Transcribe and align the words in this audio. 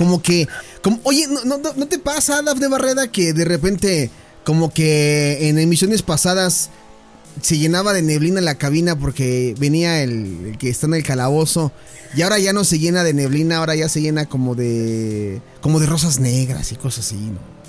Como 0.00 0.22
que, 0.22 0.48
como, 0.80 0.98
oye, 1.04 1.26
¿no, 1.28 1.44
no, 1.44 1.58
no 1.76 1.86
te 1.86 1.98
pasa, 1.98 2.40
Dafne 2.40 2.68
Barreda, 2.68 3.12
que 3.12 3.34
de 3.34 3.44
repente, 3.44 4.10
como 4.46 4.72
que 4.72 5.50
en 5.50 5.58
emisiones 5.58 6.00
pasadas 6.00 6.70
se 7.42 7.58
llenaba 7.58 7.92
de 7.92 8.00
neblina 8.00 8.40
la 8.40 8.54
cabina 8.54 8.98
porque 8.98 9.54
venía 9.58 10.02
el, 10.02 10.46
el, 10.46 10.58
que 10.58 10.70
está 10.70 10.86
en 10.86 10.94
el 10.94 11.02
calabozo 11.02 11.70
y 12.16 12.22
ahora 12.22 12.38
ya 12.38 12.54
no 12.54 12.64
se 12.64 12.78
llena 12.78 13.04
de 13.04 13.12
neblina, 13.12 13.58
ahora 13.58 13.74
ya 13.74 13.90
se 13.90 14.00
llena 14.00 14.24
como 14.24 14.54
de 14.54 15.42
como 15.60 15.80
de 15.80 15.86
rosas 15.86 16.18
negras 16.18 16.72
y 16.72 16.76
cosas 16.76 17.04
así, 17.04 17.16
¿no? 17.16 17.59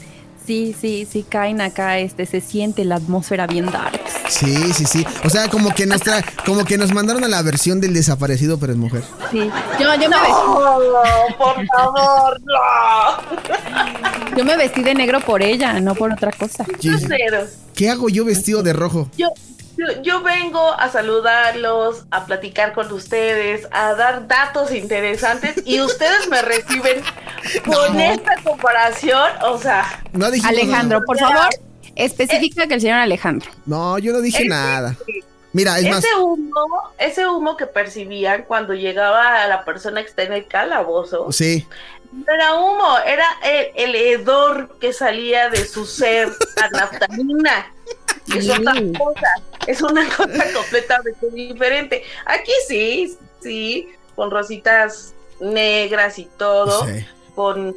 Sí, 0.51 0.75
sí, 0.77 1.07
sí 1.09 1.23
caen 1.23 1.61
acá, 1.61 1.99
este 1.99 2.25
se 2.25 2.41
siente 2.41 2.83
la 2.83 2.95
atmósfera 2.95 3.47
bien 3.47 3.67
dark. 3.67 4.01
Sí, 4.27 4.73
sí, 4.73 4.83
sí. 4.83 5.05
O 5.23 5.29
sea, 5.29 5.47
como 5.47 5.73
que 5.73 5.85
nos 5.85 6.01
tra 6.01 6.21
como 6.45 6.65
que 6.65 6.77
nos 6.77 6.93
mandaron 6.93 7.23
a 7.23 7.29
la 7.29 7.41
versión 7.41 7.79
del 7.79 7.93
desaparecido 7.93 8.59
pero 8.59 8.73
es 8.73 8.77
mujer. 8.77 9.01
Sí. 9.31 9.49
Yo, 9.79 9.95
yo 9.95 10.09
me 10.09 10.17
vestí. 10.17 11.37
por 11.37 11.65
favor, 11.67 12.41
no. 12.43 14.35
Yo 14.35 14.43
me 14.43 14.57
vestí 14.57 14.83
de 14.83 14.93
negro 14.93 15.21
por 15.21 15.41
ella, 15.41 15.79
no 15.79 15.95
por 15.95 16.11
otra 16.11 16.33
cosa. 16.33 16.65
¿Qué 17.73 17.89
hago 17.89 18.09
yo 18.09 18.25
vestido 18.25 18.61
de 18.61 18.73
rojo? 18.73 19.09
Yo 19.15 19.29
yo, 20.01 20.21
vengo 20.21 20.71
a 20.73 20.89
saludarlos, 20.89 22.05
a 22.11 22.25
platicar 22.25 22.73
con 22.73 22.91
ustedes, 22.91 23.67
a 23.71 23.93
dar 23.95 24.27
datos 24.27 24.71
interesantes 24.71 25.61
y 25.65 25.81
ustedes 25.81 26.27
me 26.29 26.41
reciben 26.41 27.01
con 27.65 27.99
esta 27.99 28.35
comparación, 28.43 29.31
o 29.43 29.57
sea... 29.57 30.03
Alejandro, 30.43 31.01
por 31.05 31.17
favor, 31.17 31.49
especifica 31.95 32.67
que 32.67 32.75
el 32.75 32.81
señor 32.81 32.99
Alejandro. 32.99 33.49
No, 33.65 33.97
yo 33.97 34.13
no 34.13 34.21
dije 34.21 34.45
nada. 34.45 34.95
Mira, 35.53 35.79
es 35.79 35.85
ese 35.85 36.15
humo, 36.15 36.65
ese 36.97 37.27
humo 37.27 37.57
que 37.57 37.65
percibían 37.65 38.43
cuando 38.47 38.73
llegaba 38.73 39.43
a 39.43 39.47
la 39.47 39.65
persona 39.65 40.01
que 40.01 40.07
está 40.07 40.23
en 40.23 40.33
el 40.33 40.47
calabozo. 40.47 41.31
Sí. 41.31 41.67
No 42.13 42.33
era 42.33 42.55
humo, 42.55 42.97
era 43.05 43.25
el, 43.75 43.95
hedor 43.95 44.77
que 44.79 44.93
salía 44.93 45.49
de 45.49 45.65
su 45.65 45.85
ser, 45.85 46.29
la 46.57 46.69
naftalina. 46.69 47.73
Es 48.33 48.49
otra 48.49 48.73
cosa, 48.97 49.27
es 49.67 49.81
una 49.81 50.05
cosa 50.15 50.43
completamente 50.53 51.29
diferente. 51.31 52.03
Aquí 52.25 52.51
sí, 52.67 53.17
sí, 53.41 53.89
con 54.15 54.31
rositas 54.31 55.13
negras 55.39 56.19
y 56.19 56.25
todo, 56.37 56.85
con, 57.35 57.75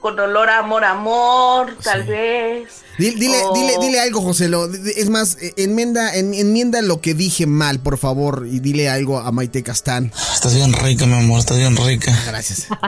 con 0.00 0.18
olor 0.18 0.48
a 0.48 0.58
amor, 0.58 0.84
amor, 0.84 1.76
tal 1.82 2.04
vez. 2.04 2.82
Dile, 2.98 3.42
dile, 3.54 3.74
dile, 3.80 4.00
algo, 4.00 4.20
José. 4.20 4.50
Es 4.96 5.10
más, 5.10 5.36
eh, 5.40 5.52
enmienda, 5.56 6.14
enmienda 6.14 6.82
lo 6.82 7.00
que 7.00 7.14
dije 7.14 7.46
mal, 7.46 7.80
por 7.80 7.98
favor, 7.98 8.46
y 8.50 8.60
dile 8.60 8.88
algo 8.88 9.18
a 9.18 9.30
Maite 9.32 9.62
Castán. 9.62 10.12
Estás 10.32 10.54
bien 10.54 10.72
rica, 10.72 11.06
mi 11.06 11.14
amor, 11.14 11.40
estás 11.40 11.58
bien 11.58 11.76
rica. 11.76 12.12
Gracias. 12.26 12.68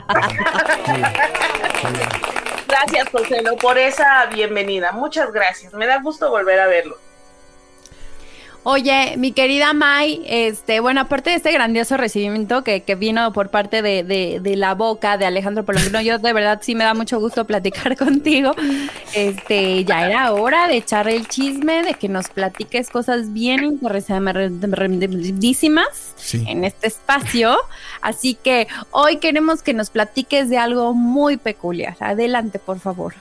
gracias, 2.68 3.08
José, 3.10 3.42
por 3.60 3.78
esa 3.78 4.26
bienvenida. 4.26 4.92
Muchas 4.92 5.32
gracias. 5.32 5.72
Me 5.74 5.86
da 5.86 6.00
gusto 6.00 6.30
volver 6.30 6.60
a 6.60 6.66
verlo. 6.66 7.09
Oye, 8.62 9.14
mi 9.16 9.32
querida 9.32 9.72
Mai, 9.72 10.22
este, 10.26 10.80
bueno, 10.80 11.00
aparte 11.00 11.30
de 11.30 11.36
este 11.36 11.50
grandioso 11.50 11.96
recibimiento 11.96 12.62
que, 12.62 12.82
que 12.82 12.94
vino 12.94 13.32
por 13.32 13.48
parte 13.48 13.80
de, 13.80 14.04
de, 14.04 14.56
la 14.56 14.74
boca 14.74 15.16
de 15.16 15.24
Alejandro 15.24 15.64
Polombino, 15.64 16.02
yo 16.02 16.18
de 16.18 16.32
verdad 16.34 16.58
sí 16.60 16.74
me 16.74 16.84
da 16.84 16.92
mucho 16.92 17.18
gusto 17.18 17.46
platicar 17.46 17.96
contigo. 17.96 18.54
Este, 19.14 19.82
ya 19.86 20.06
era 20.06 20.34
hora 20.34 20.68
de 20.68 20.76
echar 20.76 21.08
el 21.08 21.26
chisme, 21.26 21.82
de 21.82 21.94
que 21.94 22.10
nos 22.10 22.28
platiques 22.28 22.90
cosas 22.90 23.32
bien 23.32 23.64
interesantísimas 23.64 26.14
en 26.34 26.64
este 26.64 26.88
espacio. 26.88 27.56
Así 28.02 28.34
que 28.34 28.68
hoy 28.90 29.16
queremos 29.16 29.62
que 29.62 29.72
nos 29.72 29.88
platiques 29.88 30.50
de 30.50 30.58
algo 30.58 30.92
muy 30.92 31.38
peculiar. 31.38 31.96
Adelante, 31.98 32.58
por 32.58 32.78
favor. 32.78 33.14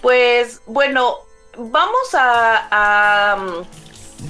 Pues 0.00 0.62
bueno, 0.66 1.18
vamos 1.68 2.14
a, 2.14 3.36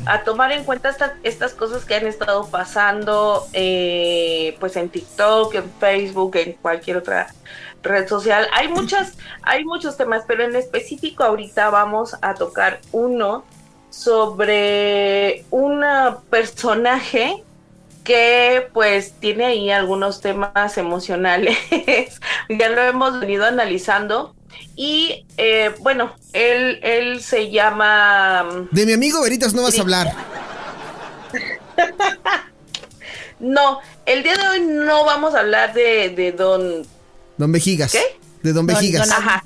a, 0.07 0.25
tomar 0.25 0.53
en 0.53 0.65
cuenta 0.65 0.95
estas 1.23 1.55
cosas 1.55 1.85
que 1.85 1.95
han 1.95 2.07
estado 2.07 2.47
pasando 2.49 3.47
eh, 3.53 4.57
pues 4.61 4.77
en 4.77 4.89
TikTok, 4.89 5.55
en 5.55 5.71
Facebook, 5.79 6.37
en 6.37 6.53
cualquier 6.55 6.97
otra 6.99 7.29
red 7.83 8.09
social. 8.09 8.47
Hay 8.53 8.69
muchas, 8.69 9.17
hay 9.43 9.65
muchos 9.65 9.97
temas, 9.97 10.25
pero 10.27 10.45
en 10.45 10.57
específico 10.57 11.25
ahorita 11.25 11.71
vamos 11.71 12.17
a 12.23 12.35
tocar 12.35 12.81
uno 12.93 13.45
sobre 13.91 15.45
un 15.51 15.85
personaje 16.31 17.43
que 18.05 18.69
pues 18.73 19.13
tiene 19.13 19.47
ahí 19.47 19.71
algunos 19.71 20.21
temas 20.21 20.79
emocionales. 20.79 21.59
ya 22.49 22.69
lo 22.71 22.83
hemos 22.83 23.21
venido 23.21 23.45
analizando 23.45 24.35
y 24.77 25.27
eh, 25.37 25.75
bueno, 25.81 26.15
él, 26.33 26.81
él 26.83 27.23
se 27.23 27.51
llama... 27.51 28.43
Mm, 28.45 28.75
de 28.75 28.87
mi 28.87 28.93
amigo 28.93 29.23
Veritas 29.23 29.53
no 29.55 29.63
vas 29.63 29.79
a 29.79 29.83
hablar. 29.83 30.15
no, 33.41 33.81
el 34.07 34.23
día 34.23 34.37
de 34.37 34.49
hoy 34.49 34.61
no 34.61 35.05
vamos 35.05 35.35
a 35.35 35.41
hablar 35.41 35.75
de, 35.75 36.11
de 36.11 36.33
Don... 36.33 36.87
Don 37.37 37.53
Vejigas. 37.53 37.93
¿Qué? 37.93 38.19
De 38.43 38.53
Don 38.53 38.67
Vejigas. 38.67 39.11
Ajá, 39.11 39.43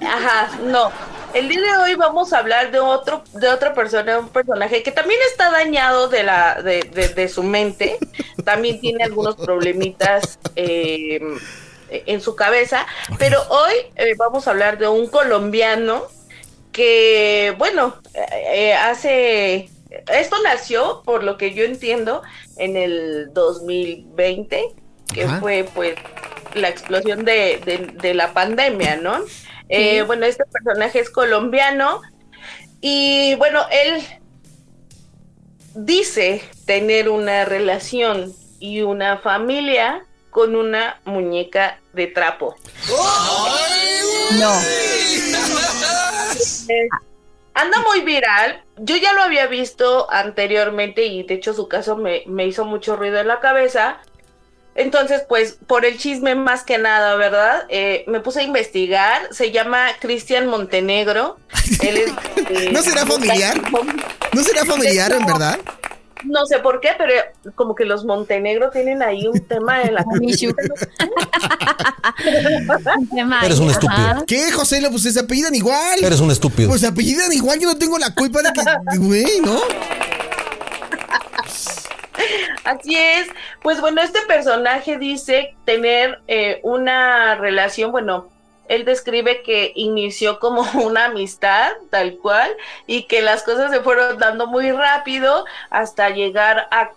Ajá, 0.00 0.58
no. 0.64 0.90
El 1.34 1.48
día 1.48 1.60
de 1.60 1.76
hoy 1.78 1.94
vamos 1.94 2.32
a 2.32 2.38
hablar 2.38 2.70
de 2.70 2.80
otro, 2.80 3.22
de 3.34 3.48
otra 3.48 3.74
persona, 3.74 4.18
un 4.18 4.28
personaje 4.28 4.82
que 4.82 4.90
también 4.90 5.20
está 5.30 5.50
dañado 5.50 6.08
de 6.08 6.22
la, 6.22 6.62
de, 6.62 6.82
de, 6.82 7.28
su 7.28 7.42
mente. 7.42 7.98
También 8.44 8.80
tiene 8.80 9.04
algunos 9.04 9.36
problemitas 9.36 10.38
eh, 10.56 11.20
en 11.90 12.20
su 12.20 12.36
cabeza. 12.36 12.86
Pero 13.18 13.42
hoy 13.48 13.74
eh, 13.96 14.14
vamos 14.16 14.46
a 14.46 14.50
hablar 14.50 14.78
de 14.78 14.88
un 14.88 15.08
colombiano 15.08 16.04
que, 16.72 17.54
bueno, 17.58 17.96
eh, 18.14 18.74
hace... 18.74 19.70
Esto 20.12 20.36
nació, 20.42 21.02
por 21.04 21.22
lo 21.22 21.38
que 21.38 21.54
yo 21.54 21.64
entiendo, 21.64 22.22
en 22.56 22.76
el 22.76 23.32
2020, 23.32 24.74
que 25.14 25.28
fue 25.40 25.64
pues 25.74 25.94
la 26.54 26.68
explosión 26.68 27.24
de, 27.24 27.92
de, 27.94 28.14
la 28.14 28.32
pandemia, 28.32 28.96
¿no? 28.96 29.20
Eh, 29.68 30.02
bueno, 30.02 30.26
este 30.26 30.44
personaje 30.44 31.00
es 31.00 31.08
colombiano 31.08 32.02
y 32.80 33.34
bueno, 33.36 33.64
él 33.70 34.02
dice 35.74 36.42
tener 36.66 37.08
una 37.08 37.44
relación 37.44 38.32
y 38.58 38.82
una 38.82 39.18
familia 39.18 40.04
con 40.36 40.54
una 40.54 41.00
muñeca 41.06 41.80
de 41.94 42.08
trapo. 42.08 42.56
No. 44.38 44.52
anda 47.54 47.80
muy 47.80 48.02
viral. 48.02 48.62
Yo 48.76 48.98
ya 48.98 49.14
lo 49.14 49.22
había 49.22 49.46
visto 49.46 50.10
anteriormente 50.10 51.06
y 51.06 51.22
de 51.22 51.32
hecho 51.32 51.54
su 51.54 51.68
caso 51.68 51.96
me, 51.96 52.46
hizo 52.46 52.66
mucho 52.66 52.96
ruido 52.96 53.18
en 53.18 53.28
la 53.28 53.40
cabeza. 53.40 53.96
Entonces, 54.74 55.22
pues, 55.26 55.56
por 55.66 55.86
el 55.86 55.96
chisme 55.96 56.34
más 56.34 56.64
que 56.64 56.76
nada, 56.76 57.16
¿verdad? 57.16 57.64
Eh, 57.70 58.04
me 58.06 58.20
puse 58.20 58.40
a 58.40 58.42
investigar. 58.42 59.32
Se 59.32 59.52
llama 59.52 59.88
Cristian 60.00 60.48
Montenegro. 60.48 61.38
¿No 62.72 62.82
será 62.82 63.06
familiar? 63.06 63.58
¿No 64.34 64.42
será 64.42 64.66
familiar, 64.66 65.12
en 65.12 65.24
verdad? 65.24 65.58
No 66.24 66.46
sé 66.46 66.58
por 66.58 66.80
qué, 66.80 66.90
pero 66.96 67.12
como 67.54 67.74
que 67.74 67.84
los 67.84 68.04
Montenegro 68.04 68.70
tienen 68.70 69.02
ahí 69.02 69.26
un 69.26 69.40
tema 69.40 69.82
en 69.82 69.94
la 69.94 70.04
Eres 73.44 73.58
un 73.58 73.70
estúpido. 73.70 74.24
¿Qué, 74.26 74.50
José? 74.52 74.80
Pues 74.90 75.02
se 75.02 75.20
apellidan 75.20 75.54
igual. 75.54 76.02
Eres 76.02 76.20
un 76.20 76.30
estúpido. 76.30 76.68
Pues 76.68 76.80
se 76.80 76.86
apellidan 76.86 77.32
igual, 77.32 77.58
yo 77.60 77.68
no 77.68 77.76
tengo 77.76 77.98
la 77.98 78.14
culpa 78.14 78.40
de 78.42 78.52
que, 78.52 78.98
güey, 78.98 79.40
¿no? 79.42 79.60
Así 82.64 82.96
es. 82.96 83.28
Pues 83.62 83.80
bueno, 83.80 84.02
este 84.02 84.20
personaje 84.26 84.98
dice 84.98 85.54
tener 85.64 86.20
eh, 86.26 86.60
una 86.64 87.36
relación, 87.36 87.92
bueno, 87.92 88.28
él 88.68 88.84
describe 88.84 89.42
que 89.42 89.72
inició 89.74 90.38
como 90.38 90.62
una 90.74 91.06
amistad, 91.06 91.72
tal 91.90 92.18
cual, 92.18 92.54
y 92.86 93.04
que 93.04 93.22
las 93.22 93.42
cosas 93.42 93.70
se 93.70 93.80
fueron 93.80 94.18
dando 94.18 94.46
muy 94.46 94.70
rápido 94.72 95.44
hasta 95.70 96.10
llegar 96.10 96.68
a, 96.70 96.92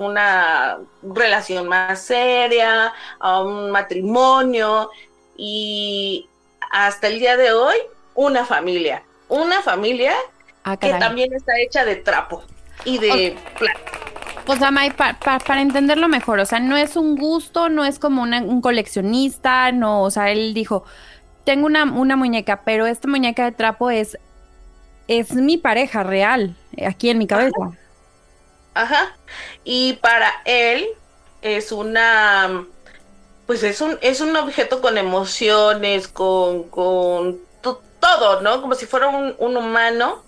una 0.00 0.78
relación 1.02 1.66
más 1.66 2.02
seria, 2.02 2.92
a 3.18 3.40
un 3.40 3.70
matrimonio 3.70 4.90
y 5.34 6.28
hasta 6.70 7.06
el 7.06 7.20
día 7.20 7.38
de 7.38 7.50
hoy 7.52 7.76
una 8.14 8.44
familia, 8.44 9.02
una 9.30 9.62
familia 9.62 10.12
ah, 10.64 10.76
que 10.76 10.92
también 10.94 11.32
está 11.32 11.58
hecha 11.58 11.86
de 11.86 11.96
trapo 11.96 12.42
y 12.84 12.98
de 12.98 13.38
o 14.50 14.56
sea, 14.56 14.70
para 15.44 15.60
entenderlo 15.60 16.08
mejor, 16.08 16.40
o 16.40 16.46
sea, 16.46 16.60
no 16.60 16.76
es 16.76 16.96
un 16.96 17.16
gusto, 17.16 17.68
no 17.68 17.84
es 17.84 17.98
como 17.98 18.22
un 18.22 18.60
coleccionista, 18.60 19.72
no, 19.72 20.02
o 20.02 20.10
sea, 20.10 20.30
él 20.30 20.54
dijo, 20.54 20.84
tengo 21.44 21.66
una, 21.66 21.84
una 21.84 22.16
muñeca, 22.16 22.62
pero 22.64 22.86
esta 22.86 23.08
muñeca 23.08 23.44
de 23.44 23.52
trapo 23.52 23.90
es, 23.90 24.18
es 25.08 25.32
mi 25.32 25.56
pareja 25.58 26.02
real, 26.02 26.56
aquí 26.86 27.10
en 27.10 27.18
mi 27.18 27.26
cabeza. 27.26 27.56
Ajá. 28.74 29.14
Y 29.64 29.94
para 29.94 30.30
él, 30.44 30.86
es 31.42 31.72
una 31.72 32.64
pues 33.50 33.64
es 33.64 33.80
un, 33.80 33.98
es 34.00 34.20
un 34.20 34.36
objeto 34.36 34.80
con 34.80 34.96
emociones, 34.96 36.06
con, 36.06 36.68
con 36.68 37.40
todo, 37.60 38.40
¿no? 38.42 38.60
Como 38.60 38.76
si 38.76 38.86
fuera 38.86 39.08
un, 39.08 39.56
humano. 39.56 40.22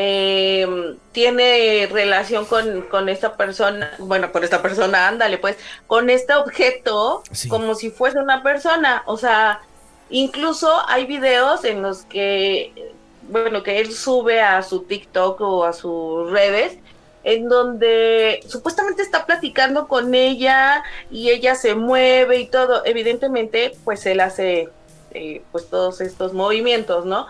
Eh, 0.00 0.94
tiene 1.10 1.88
relación 1.90 2.44
con, 2.44 3.08
esta 3.08 3.36
persona, 3.36 3.90
bueno, 3.98 4.30
con 4.30 4.44
esta 4.44 4.62
persona, 4.62 5.08
ándale, 5.08 5.38
pues, 5.38 5.56
con 5.88 6.08
este 6.08 6.34
objeto, 6.34 7.24
como 7.48 7.74
si 7.74 7.90
fuese 7.90 8.20
una 8.20 8.44
persona. 8.44 9.02
O 9.06 9.16
sea, 9.16 9.60
incluso 10.08 10.70
hay 10.86 11.04
videos 11.06 11.64
en 11.64 11.82
los 11.82 12.02
que, 12.02 12.92
bueno, 13.22 13.64
que 13.64 13.80
él 13.80 13.92
sube 13.92 14.40
a 14.40 14.62
su 14.62 14.82
TikTok 14.82 15.40
o 15.40 15.64
a 15.64 15.72
sus 15.72 16.30
redes 16.30 16.78
en 17.24 17.48
donde 17.48 18.38
supuestamente 18.46 19.02
está 19.02 19.26
platicando 19.26 19.88
con 19.88 20.14
ella 20.14 20.84
y 21.10 21.30
ella 21.30 21.56
se 21.56 21.74
mueve 21.74 22.38
y 22.38 22.46
todo. 22.46 22.84
Evidentemente, 22.84 23.72
pues 23.82 24.06
él 24.06 24.20
hace 24.20 24.68
eh, 25.10 25.42
pues 25.50 25.68
todos 25.68 26.00
estos 26.00 26.34
movimientos, 26.34 27.04
¿no? 27.04 27.26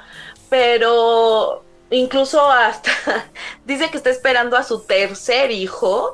Pero 0.51 1.65
incluso 1.91 2.51
hasta 2.51 2.91
dice 3.67 3.91
que 3.91 3.97
está 3.97 4.11
esperando 4.11 4.57
a 4.57 4.63
su 4.63 4.81
tercer 4.81 5.51
hijo 5.51 6.13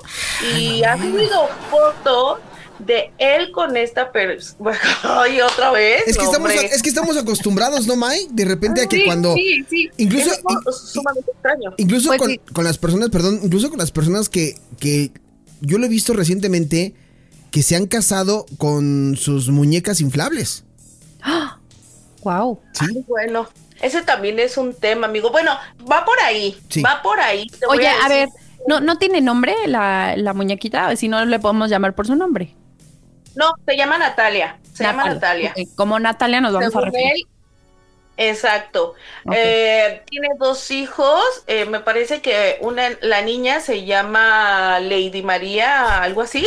y 0.56 0.82
ha 0.84 0.96
subido 0.96 1.48
fotos 1.70 2.38
de 2.78 3.12
él 3.18 3.50
con 3.52 3.76
esta 3.76 4.12
persona. 4.12 4.78
y 5.34 5.40
otra 5.40 5.70
vez. 5.70 6.04
Es 6.06 6.16
que, 6.16 6.24
estamos, 6.24 6.52
es 6.52 6.82
que 6.82 6.88
estamos 6.88 7.16
acostumbrados, 7.16 7.86
¿no, 7.86 7.96
Mai? 7.96 8.26
De 8.30 8.44
repente 8.44 8.82
a 8.82 8.86
que 8.86 9.04
cuando. 9.04 9.34
Sí, 9.34 9.64
sí. 9.68 9.90
Incluso, 9.96 10.30
sumamente 10.72 11.30
extraño. 11.30 11.74
Incluso 11.76 12.08
pues 12.08 12.20
con, 12.20 12.36
con, 12.52 12.64
las 12.64 12.78
personas, 12.78 13.10
perdón, 13.10 13.40
incluso 13.42 13.70
con 13.70 13.78
las 13.78 13.90
personas 13.90 14.28
que, 14.28 14.56
que 14.78 15.12
yo 15.60 15.78
lo 15.78 15.86
he 15.86 15.88
visto 15.88 16.12
recientemente 16.12 16.94
que 17.50 17.62
se 17.62 17.76
han 17.76 17.86
casado 17.86 18.46
con 18.58 19.16
sus 19.16 19.48
muñecas 19.48 20.00
inflables. 20.00 20.64
¡Ah! 21.22 21.58
¡Wow! 22.22 22.58
Sí. 22.72 23.04
bueno. 23.06 23.48
Ese 23.80 24.02
también 24.02 24.38
es 24.38 24.56
un 24.56 24.74
tema, 24.74 25.06
amigo. 25.06 25.30
Bueno, 25.30 25.58
va 25.90 26.04
por 26.04 26.18
ahí. 26.20 26.56
Va 26.84 27.02
por 27.02 27.20
ahí. 27.20 27.46
Oye, 27.68 27.88
a, 27.88 28.08
ver, 28.08 28.28
¿no, 28.66 28.80
¿no 28.80 28.98
tiene 28.98 29.20
nombre 29.20 29.54
la, 29.66 30.14
la 30.16 30.32
muñequita? 30.32 30.94
Si 30.96 31.08
no 31.08 31.24
le 31.24 31.38
podemos 31.38 31.70
llamar 31.70 31.94
por 31.94 32.06
su 32.06 32.14
nombre. 32.14 32.54
No, 33.34 33.52
se 33.66 33.76
llama 33.76 33.98
Natalia. 33.98 34.58
Se 34.72 34.84
llama 34.84 35.06
Natalia. 35.06 35.54
Como 35.76 35.98
Natalia 35.98 36.40
nos 36.40 36.52
vamos 36.52 36.74
a 36.76 36.80
referir. 36.82 37.26
exacto. 38.16 38.94
Eh, 39.32 40.02
tiene 40.06 40.28
dos 40.38 40.70
hijos. 40.70 41.22
Eh, 41.46 41.64
me 41.64 41.80
parece 41.80 42.22
que 42.22 42.58
una, 42.60 42.90
la 43.00 43.22
niña 43.22 43.60
se 43.60 43.84
llama 43.84 44.78
Lady 44.80 45.22
María, 45.22 46.00
algo 46.02 46.22
así, 46.22 46.46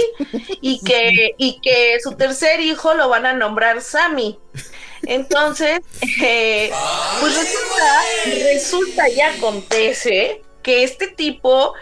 y 0.61 0.81
que 0.83 1.35
y 1.37 1.59
que 1.61 1.99
su 2.01 2.15
tercer 2.15 2.61
hijo 2.61 2.93
lo 2.93 3.09
van 3.09 3.25
a 3.25 3.33
nombrar 3.33 3.81
Sammy. 3.81 4.39
Entonces, 5.07 5.79
eh, 6.21 6.69
pues 7.21 7.33
resulta, 7.37 8.01
resulta 8.51 9.09
y 9.09 9.21
acontece 9.21 10.41
que 10.61 10.83
este 10.83 11.07
tipo 11.07 11.73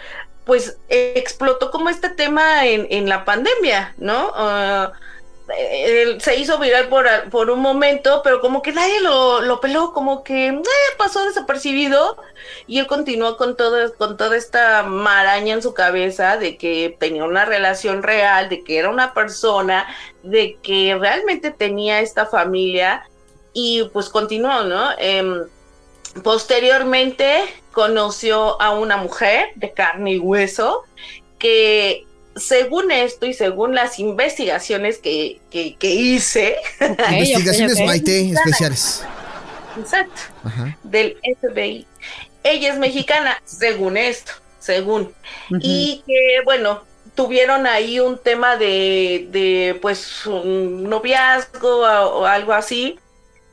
pues 0.45 0.77
explotó 0.89 1.71
como 1.71 1.89
este 1.89 2.09
tema 2.09 2.67
en, 2.67 2.85
en 2.91 3.09
la 3.09 3.25
pandemia, 3.25 3.95
¿no? 3.97 4.31
Ah, 4.35 4.93
se 6.19 6.35
hizo 6.37 6.57
viral 6.57 6.87
por, 6.87 7.07
por, 7.29 7.49
un 7.49 7.59
momento, 7.59 8.21
pero 8.23 8.41
como 8.41 8.61
que 8.61 8.71
nadie 8.71 8.99
lo, 9.01 9.41
lo 9.41 9.59
peló, 9.59 9.91
como 9.93 10.23
que 10.23 10.47
eh, 10.47 10.61
pasó 10.97 11.23
desapercibido 11.25 12.17
y 12.67 12.79
él 12.79 12.87
continuó 12.87 13.37
con, 13.37 13.55
todo, 13.55 13.93
con 13.95 14.17
toda 14.17 14.37
esta 14.37 14.83
maraña 14.83 15.53
en 15.53 15.61
su 15.61 15.73
cabeza 15.73 16.37
de 16.37 16.57
que 16.57 16.95
tenía 16.99 17.23
una 17.25 17.45
relación 17.45 18.01
real, 18.01 18.49
de 18.49 18.63
que 18.63 18.77
era 18.79 18.89
una 18.89 19.13
persona, 19.13 19.87
de 20.23 20.57
que 20.61 20.95
realmente 20.99 21.51
tenía 21.51 21.99
esta 21.99 22.25
familia 22.25 23.07
y 23.55 23.83
pues 23.93 24.09
continuó, 24.09 24.65
¿no? 24.65 24.89
Em, 24.99 25.45
posteriormente 26.21 27.37
conoció 27.71 28.61
a 28.61 28.71
una 28.71 28.97
mujer 28.97 29.47
de 29.55 29.71
carne 29.71 30.11
y 30.11 30.19
hueso 30.19 30.83
que 31.39 32.05
según 32.35 32.91
esto 32.91 33.25
y 33.25 33.33
según 33.33 33.73
las 33.73 33.97
investigaciones 33.97 34.97
que, 34.97 35.39
hice... 35.81 36.57
investigaciones 37.11 37.79
Maite 37.79 38.31
especiales. 38.31 39.05
Exacto. 39.79 40.21
Del 40.83 41.17
FBI. 41.39 41.87
Ella 42.43 42.73
es 42.73 42.77
mexicana, 42.77 43.41
según 43.45 43.95
esto, 43.95 44.33
según. 44.59 45.13
Y 45.61 46.03
que, 46.05 46.41
bueno, 46.43 46.83
tuvieron 47.15 47.67
ahí 47.67 48.01
un 48.01 48.17
tema 48.17 48.57
de, 48.57 49.27
de 49.31 49.79
pues, 49.81 50.25
un 50.25 50.83
noviazgo 50.89 51.79
o 51.79 52.25
algo 52.25 52.51
así 52.51 52.99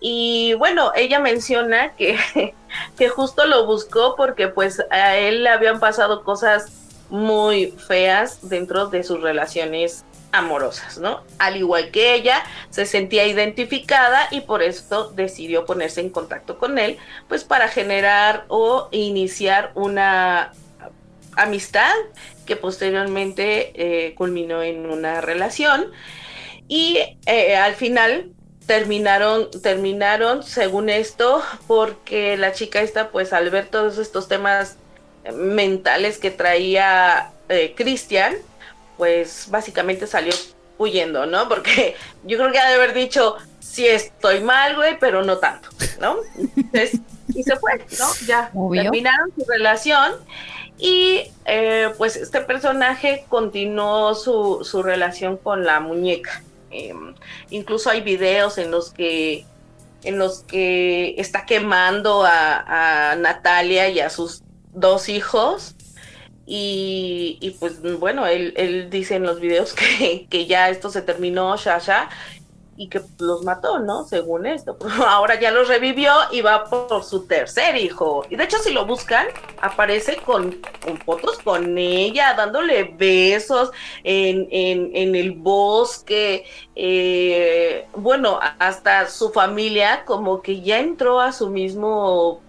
y 0.03 0.55
bueno, 0.55 0.93
ella 0.97 1.21
menciona 1.21 1.95
que, 1.95 2.19
que 2.99 3.09
justo 3.09 3.47
lo 3.47 3.67
buscó 3.67 4.17
porque 4.17 4.49
pues 4.49 4.83
a 4.91 5.17
él 5.17 5.45
le 5.45 5.49
habían 5.49 5.81
pasado 5.81 6.25
cosas 6.25 6.73
muy 7.09 7.73
feas 7.87 8.49
dentro 8.49 8.89
de 8.89 9.05
sus 9.05 9.21
relaciones 9.21 10.05
amorosas, 10.33 10.99
¿no? 10.99 11.21
Al 11.39 11.57
igual 11.57 11.91
que 11.91 12.15
ella, 12.15 12.43
se 12.71 12.87
sentía 12.87 13.27
identificada 13.27 14.29
y 14.31 14.41
por 14.41 14.63
esto 14.63 15.13
decidió 15.15 15.67
ponerse 15.67 16.01
en 16.01 16.11
contacto 16.11 16.59
con 16.59 16.79
él, 16.79 16.99
pues 17.29 17.45
para 17.45 17.69
generar 17.69 18.47
o 18.49 18.89
iniciar 18.91 19.73
una 19.75 20.53
amistad 21.37 21.93
que 22.47 22.57
posteriormente 22.57 23.73
eh, 23.75 24.15
culminó 24.15 24.63
en 24.63 24.91
una 24.91 25.21
relación. 25.21 25.93
Y 26.67 26.99
eh, 27.27 27.57
al 27.57 27.75
final 27.75 28.33
terminaron, 28.67 29.51
terminaron, 29.63 30.43
según 30.43 30.89
esto, 30.89 31.43
porque 31.67 32.37
la 32.37 32.53
chica 32.53 32.81
esta, 32.81 33.11
pues 33.11 33.33
al 33.33 33.51
ver 33.51 33.67
todos 33.67 33.99
estos 33.99 34.29
temas 34.29 34.77
mentales 35.35 36.19
que 36.19 36.31
traía 36.31 37.31
eh, 37.49 37.75
Cristian, 37.77 38.35
pues 38.97 39.47
básicamente 39.51 40.07
salió 40.07 40.33
huyendo, 40.79 41.27
¿no? 41.27 41.49
Porque 41.49 41.97
yo 42.25 42.39
creo 42.39 42.53
que 42.53 42.59
ha 42.59 42.69
de 42.69 42.75
haber 42.75 42.95
dicho, 42.95 43.37
sí 43.61 43.87
estoy 43.87 44.41
mal, 44.41 44.77
güey, 44.77 44.99
pero 44.99 45.23
no 45.23 45.39
tanto, 45.39 45.69
¿no? 46.01 46.17
Entonces, 46.37 47.01
y 47.35 47.43
se 47.43 47.57
fue, 47.57 47.79
¿no? 47.99 48.07
Ya 48.27 48.51
terminaron 48.73 49.33
su 49.37 49.45
relación 49.47 50.13
y 50.79 51.23
eh, 51.47 51.91
pues 51.97 52.17
este 52.17 52.41
personaje 52.41 53.25
continuó 53.29 54.15
su, 54.15 54.65
su 54.65 54.83
relación 54.83 55.37
con 55.37 55.65
la 55.65 55.81
muñeca. 55.81 56.43
Em, 56.73 57.15
incluso 57.51 57.91
hay 57.91 58.01
videos 58.01 58.59
en 58.59 58.71
los 58.71 58.91
que 58.91 59.45
en 60.05 60.19
los 60.19 60.41
que 60.41 61.15
está 61.19 61.47
quemando 61.47 62.25
a, 62.27 63.15
Natalia 63.19 63.89
y 63.89 64.01
a 64.01 64.11
sus 64.11 64.43
dos 64.73 65.09
hijos. 65.09 65.77
Y, 66.45 67.57
pues 67.61 67.81
bueno, 68.01 68.27
él, 68.27 68.53
él, 68.57 68.91
dice 68.91 69.15
en 69.15 69.23
los 69.23 69.41
videos 69.41 69.73
que, 69.99 70.27
que 70.29 70.47
ya 70.47 70.71
esto 70.71 70.91
se 70.91 71.03
terminó, 71.03 71.57
ya, 71.57 71.79
ya, 71.79 72.11
y 72.77 72.89
que 72.89 73.03
los 73.19 73.45
mató, 73.45 73.79
¿no? 73.79 74.05
Según 74.05 74.47
esto. 74.47 74.77
Ahora 75.07 75.39
ya 75.39 75.51
los 75.51 75.69
revivió 75.69 76.13
y 76.31 76.41
va 76.41 76.65
por 76.65 77.05
su 77.05 77.27
tercer 77.27 77.77
hijo. 77.77 78.25
Y 78.31 78.37
de 78.37 78.45
hecho, 78.45 78.59
si 78.59 78.73
lo 78.73 78.87
buscan, 78.87 79.27
aparece 79.61 80.17
con, 80.17 80.61
fotos 81.05 81.39
con 81.39 81.77
ella, 81.77 82.35
dándole 82.35 82.85
besos 82.85 83.71
en, 84.05 84.49
en, 84.51 85.15
el 85.15 85.33
bosque. 85.33 86.45
Eh, 86.75 87.87
bueno, 87.95 88.41
hasta 88.59 89.09
su 89.09 89.31
familia 89.31 90.05
como 90.05 90.41
que 90.41 90.61
ya 90.63 90.79
entró 90.79 91.21
a 91.21 91.33
su 91.33 91.51
mismo 91.51 92.41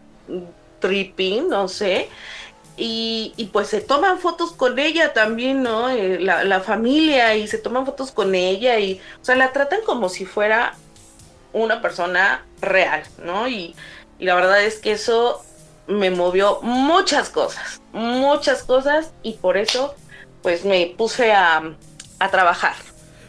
tripping, 0.80 1.50
no 1.50 1.68
sé. 1.68 2.10
Y, 2.75 3.50
pues 3.53 3.68
se 3.68 3.82
toman 3.82 4.20
fotos 4.20 4.51
con 4.51 4.80
ella 4.80 5.13
también, 5.13 5.62
¿no? 5.62 5.89
Eh, 5.89 6.20
la, 6.20 6.60
familia 6.62 7.36
y 7.36 7.48
se 7.48 7.60
toman 7.60 7.86
fotos 7.86 8.12
con 8.12 8.34
ella 8.34 8.80
y, 8.80 9.00
o 9.22 9.25
sea, 9.25 9.36
la 9.36 9.51
tratan 9.51 9.82
como 9.86 10.10
si 10.10 10.25
fuera 10.25 10.75
una 11.51 11.82
persona 11.82 12.46
real, 12.62 13.03
¿no? 13.24 13.48
Y, 13.48 13.75
la 14.20 14.36
verdad 14.36 14.63
es 14.63 14.80
que 14.80 14.94
eso 14.94 15.44
me 15.88 16.10
movió 16.10 16.62
muchas 16.62 17.30
cosas, 17.30 17.82
muchas 17.92 18.63
cosas 18.63 19.12
y 19.22 19.34
por 19.34 19.58
eso 19.58 19.94
pues 20.42 20.63
me 20.63 20.94
puse 20.98 21.34
a, 21.34 21.75
a 22.20 22.32
trabajar. 22.32 22.75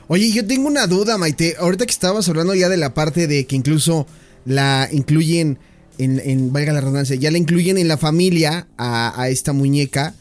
Oye, 0.07 0.31
yo 0.31 0.47
tengo 0.47 0.69
una 0.69 0.87
duda, 0.87 1.19
Maite. 1.19 1.57
Ahorita 1.59 1.87
que 1.87 1.93
estabas 1.93 2.29
hablando 2.29 2.55
ya 2.55 2.69
de 2.69 2.77
la 2.77 2.95
parte 2.95 3.27
de 3.27 3.47
que 3.47 3.57
incluso 3.57 4.07
la 4.45 4.89
incluyen 4.93 5.59
en, 5.99 6.53
valga 6.53 6.73
la 6.73 6.81
redundancia, 6.81 7.17
ya 7.17 7.31
la 7.31 7.39
incluyen 7.39 7.79
en 7.79 7.89
la 7.89 7.99
familia 7.99 8.69
a, 8.77 9.29
esta 9.29 9.53
muñeca 9.53 10.15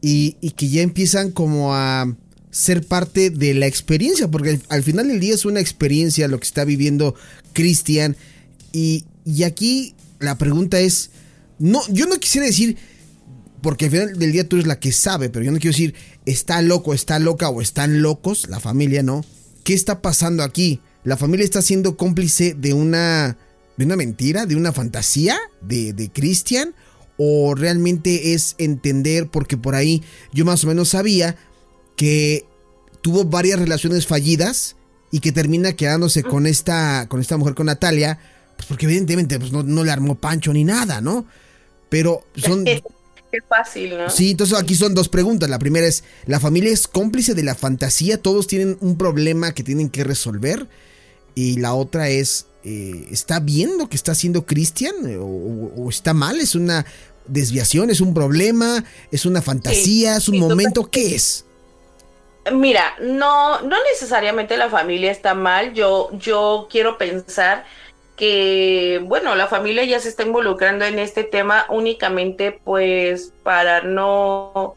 y, 0.00 0.32
que 0.56 0.68
ya 0.68 0.82
empiezan 0.82 1.30
como 1.30 1.74
a 1.74 2.14
ser 2.50 2.86
parte 2.86 3.30
de 3.30 3.54
la 3.54 3.66
experiencia, 3.66 4.28
porque 4.28 4.60
al, 4.68 4.82
final 4.82 5.08
del 5.08 5.20
día 5.20 5.34
es 5.34 5.44
una 5.44 5.60
experiencia 5.60 6.28
lo 6.28 6.38
que 6.38 6.46
está 6.46 6.64
viviendo 6.64 7.14
Cristian. 7.52 8.16
Y, 8.72 9.04
y 9.24 9.44
aquí 9.44 9.94
la 10.18 10.36
pregunta 10.36 10.80
es, 10.80 11.10
no, 11.58 11.80
yo 11.88 12.06
no 12.06 12.18
quisiera 12.18 12.46
decir 12.46 12.76
porque 13.62 13.86
al 13.86 13.90
final 13.92 14.18
del 14.18 14.32
día 14.32 14.48
tú 14.48 14.56
eres 14.56 14.66
la 14.66 14.80
que 14.80 14.92
sabe, 14.92 15.30
pero 15.30 15.44
yo 15.44 15.52
no 15.52 15.58
quiero 15.58 15.72
decir 15.72 15.94
está 16.26 16.60
loco, 16.60 16.92
está 16.94 17.18
loca 17.18 17.48
o 17.48 17.62
están 17.62 18.02
locos, 18.02 18.48
la 18.48 18.60
familia 18.60 19.02
no. 19.02 19.24
¿Qué 19.64 19.72
está 19.72 20.02
pasando 20.02 20.42
aquí? 20.42 20.80
¿La 21.04 21.16
familia 21.16 21.44
está 21.44 21.62
siendo 21.62 21.96
cómplice 21.96 22.54
de 22.54 22.74
una, 22.74 23.38
de 23.76 23.84
una 23.84 23.96
mentira, 23.96 24.46
de 24.46 24.56
una 24.56 24.72
fantasía 24.72 25.38
de, 25.60 25.92
de 25.92 26.10
Christian? 26.10 26.74
¿O 27.18 27.54
realmente 27.54 28.34
es 28.34 28.54
entender, 28.58 29.28
porque 29.28 29.56
por 29.56 29.74
ahí 29.74 30.02
yo 30.32 30.44
más 30.44 30.64
o 30.64 30.66
menos 30.66 30.90
sabía 30.90 31.36
que 31.96 32.46
tuvo 33.02 33.24
varias 33.24 33.58
relaciones 33.58 34.06
fallidas 34.06 34.76
y 35.10 35.20
que 35.20 35.30
termina 35.30 35.74
quedándose 35.74 36.22
con 36.22 36.46
esta, 36.46 37.06
con 37.08 37.20
esta 37.20 37.36
mujer, 37.36 37.54
con 37.54 37.66
Natalia, 37.66 38.18
pues 38.56 38.66
porque 38.66 38.86
evidentemente 38.86 39.38
pues 39.38 39.52
no, 39.52 39.62
no 39.62 39.84
le 39.84 39.90
armó 39.90 40.14
pancho 40.14 40.52
ni 40.52 40.64
nada, 40.64 41.00
¿no? 41.00 41.26
Pero 41.88 42.24
son... 42.34 42.64
Qué 43.32 43.40
fácil, 43.48 43.96
¿no? 43.96 44.10
Sí, 44.10 44.32
entonces 44.32 44.58
aquí 44.58 44.74
son 44.74 44.94
dos 44.94 45.08
preguntas. 45.08 45.48
La 45.48 45.58
primera 45.58 45.86
es, 45.86 46.04
¿la 46.26 46.38
familia 46.38 46.70
es 46.70 46.86
cómplice 46.86 47.32
de 47.34 47.42
la 47.42 47.54
fantasía? 47.54 48.20
¿Todos 48.20 48.46
tienen 48.46 48.76
un 48.80 48.98
problema 48.98 49.54
que 49.54 49.62
tienen 49.62 49.88
que 49.88 50.04
resolver? 50.04 50.68
Y 51.34 51.58
la 51.58 51.72
otra 51.72 52.10
es, 52.10 52.44
eh, 52.64 53.08
¿está 53.10 53.40
bien 53.40 53.78
lo 53.78 53.88
que 53.88 53.96
está 53.96 54.12
haciendo 54.12 54.46
Cristian? 54.46 54.94
¿O, 55.20 55.88
está 55.88 56.14
mal? 56.14 56.40
¿Es 56.40 56.54
una 56.54 56.86
desviación? 57.26 57.90
¿Es 57.90 58.00
un 58.00 58.14
problema? 58.14 58.84
¿Es 59.10 59.26
una 59.26 59.42
fantasía? 59.42 60.16
¿Es 60.16 60.28
un 60.28 60.38
momento? 60.38 60.90
¿Qué 60.90 61.14
es? 61.14 61.44
Mira, 62.50 62.94
no, 63.00 63.60
no 63.62 63.76
necesariamente 63.92 64.56
la 64.56 64.68
familia 64.68 65.10
está 65.12 65.34
mal. 65.34 65.74
Yo, 65.74 66.10
yo 66.18 66.66
quiero 66.70 66.98
pensar 66.98 67.64
que, 68.16 69.00
bueno, 69.04 69.34
la 69.34 69.46
familia 69.46 69.84
ya 69.84 70.00
se 70.00 70.08
está 70.08 70.22
involucrando 70.22 70.84
en 70.84 70.98
este 70.98 71.24
tema 71.24 71.66
únicamente 71.68 72.60
pues 72.64 73.32
para 73.42 73.82
no 73.82 74.76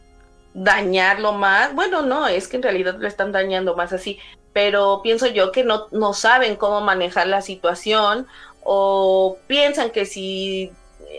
dañarlo 0.54 1.34
más. 1.34 1.74
Bueno, 1.74 2.02
no, 2.02 2.28
es 2.28 2.48
que 2.48 2.58
en 2.58 2.64
realidad 2.64 2.98
lo 3.00 3.08
están 3.08 3.32
dañando 3.32 3.76
más 3.76 3.94
así, 3.94 4.20
pero 4.56 5.02
pienso 5.04 5.28
yo 5.28 5.52
que 5.52 5.66
no, 5.66 5.88
no 5.92 6.14
saben 6.14 6.56
cómo 6.56 6.80
manejar 6.80 7.28
la 7.28 7.42
situación 7.42 8.26
o 8.64 9.38
piensan 9.48 9.90
que 9.90 10.06
si 10.06 10.72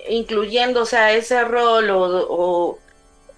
incluyéndose 0.08 0.96
a 0.96 1.12
ese 1.12 1.44
rol 1.44 1.90
o, 1.90 2.78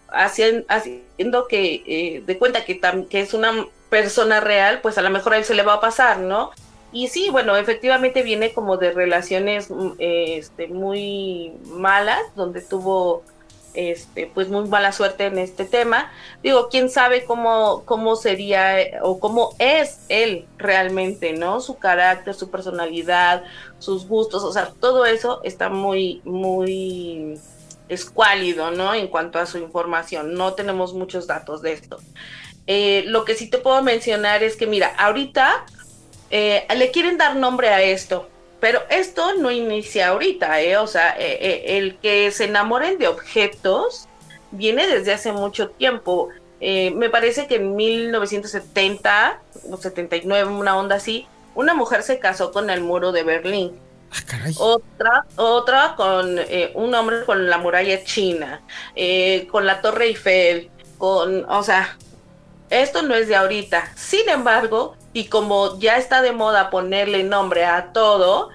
haciendo, 0.09 1.49
que 1.49 1.83
eh, 1.85 2.23
de 2.25 2.39
cuenta 2.39 2.65
que, 2.65 2.81
que 3.11 3.21
es 3.21 3.35
una 3.35 3.67
persona 3.91 4.39
real, 4.39 4.83
pues 4.83 4.99
a 4.99 5.03
lo 5.03 5.11
mejor 5.11 5.35
a 5.35 5.39
él 5.39 5.45
se 5.45 5.57
le 5.57 5.65
va 5.65 5.75
a 5.75 5.81
pasar, 5.81 6.21
¿no? 6.21 6.53
Y 6.93 7.09
sí, 7.09 7.31
bueno, 7.31 7.57
efectivamente 7.57 8.23
viene 8.23 8.53
como 8.53 8.77
de 8.77 8.93
relaciones 8.93 9.69
mm, 9.69 9.95
este, 9.99 10.69
muy 10.69 11.55
malas, 11.65 12.21
donde 12.37 12.61
tuvo 12.61 13.25
este, 13.75 14.31
pues 14.33 14.49
muy 14.49 14.69
mala 14.69 14.93
suerte 14.93 15.27
en 15.27 15.39
este 15.39 15.65
tema. 15.65 16.11
Digo, 16.43 16.69
quién 16.69 16.91
sabe 16.91 17.25
cómo, 17.25 17.83
cómo 17.85 18.17
sería 18.17 18.77
o 19.03 19.21
cómo 19.21 19.55
es 19.59 20.01
él 20.09 20.47
realmente, 20.57 21.33
¿no? 21.33 21.61
Su 21.61 21.79
carácter, 21.79 22.35
su 22.35 22.51
personalidad, 22.51 23.45
sus 23.79 24.07
gustos, 24.07 24.45
o 24.45 24.53
sea, 24.53 24.73
todo 24.81 25.07
eso 25.07 25.41
está 25.45 25.69
muy, 25.69 26.21
muy 26.25 27.39
escuálido, 27.89 28.71
¿no? 28.71 28.95
En 28.95 29.09
cuanto 29.09 29.39
a 29.39 29.47
su 29.47 29.59
información. 29.59 30.35
No 30.35 30.55
tenemos 30.55 30.95
muchos 30.95 31.27
datos 31.27 31.63
de 31.63 31.73
esto. 31.73 31.99
Eh, 32.67 33.05
lo 33.07 33.25
que 33.25 33.35
sí 33.35 33.49
te 33.49 33.59
puedo 33.59 33.83
mencionar 33.83 34.43
es 34.43 34.57
que, 34.57 34.67
mira, 34.67 34.95
ahorita 34.99 35.65
eh, 36.31 36.67
le 36.77 36.91
quieren 36.91 37.17
dar 37.17 37.37
nombre 37.37 37.69
a 37.69 37.83
esto, 37.83 38.29
pero 38.61 38.81
esto 38.91 39.35
no 39.35 39.51
inicia 39.51 40.09
ahorita, 40.09 40.61
¿eh? 40.61 40.77
O 40.79 40.87
sea, 40.87 41.15
eh, 41.19 41.39
eh, 41.41 41.79
el 41.79 41.97
que 41.99 42.31
se 42.31 42.45
enamoren 42.45 42.99
de 42.99 43.07
objetos 43.07 44.09
viene 44.51 44.87
desde 44.87 45.13
hace 45.13 45.33
mucho 45.33 45.71
tiempo. 45.71 46.29
me 46.61 47.09
parece 47.09 47.47
que 47.47 47.57
en 47.57 47.77
1970 47.77 49.41
o 49.71 49.77
79, 49.77 50.51
una 50.51 50.77
onda 50.77 50.97
así, 50.97 51.27
una 51.55 51.75
mujer 51.75 52.03
se 52.03 52.19
casó 52.19 52.51
con 52.51 52.69
el 52.71 52.81
muro 52.81 53.13
de 53.13 53.23
Berlín. 53.23 53.79
Ah, 54.11 54.49
otra, 54.59 55.27
otra 55.37 55.95
con 55.97 56.41
un 56.75 56.95
hombre 56.95 57.25
con 57.27 57.49
la 57.49 57.59
muralla 57.59 58.03
china, 58.03 58.63
con 59.51 59.67
la 59.67 59.81
Torre 59.83 60.07
Eiffel, 60.07 60.71
con, 60.97 61.45
o 61.45 61.63
sea, 61.63 61.97
esto 62.71 63.03
no 63.03 63.15
es 63.15 63.29
de 63.29 63.37
ahorita. 63.37 63.93
Sin 63.97 64.29
embargo, 64.29 64.97
y 65.13 65.27
como 65.27 65.79
ya 65.79 65.97
está 65.97 66.23
de 66.23 66.33
moda 66.33 66.71
ponerle 66.71 67.23
nombre 67.25 67.65
a 67.65 67.93
todo, 67.93 68.51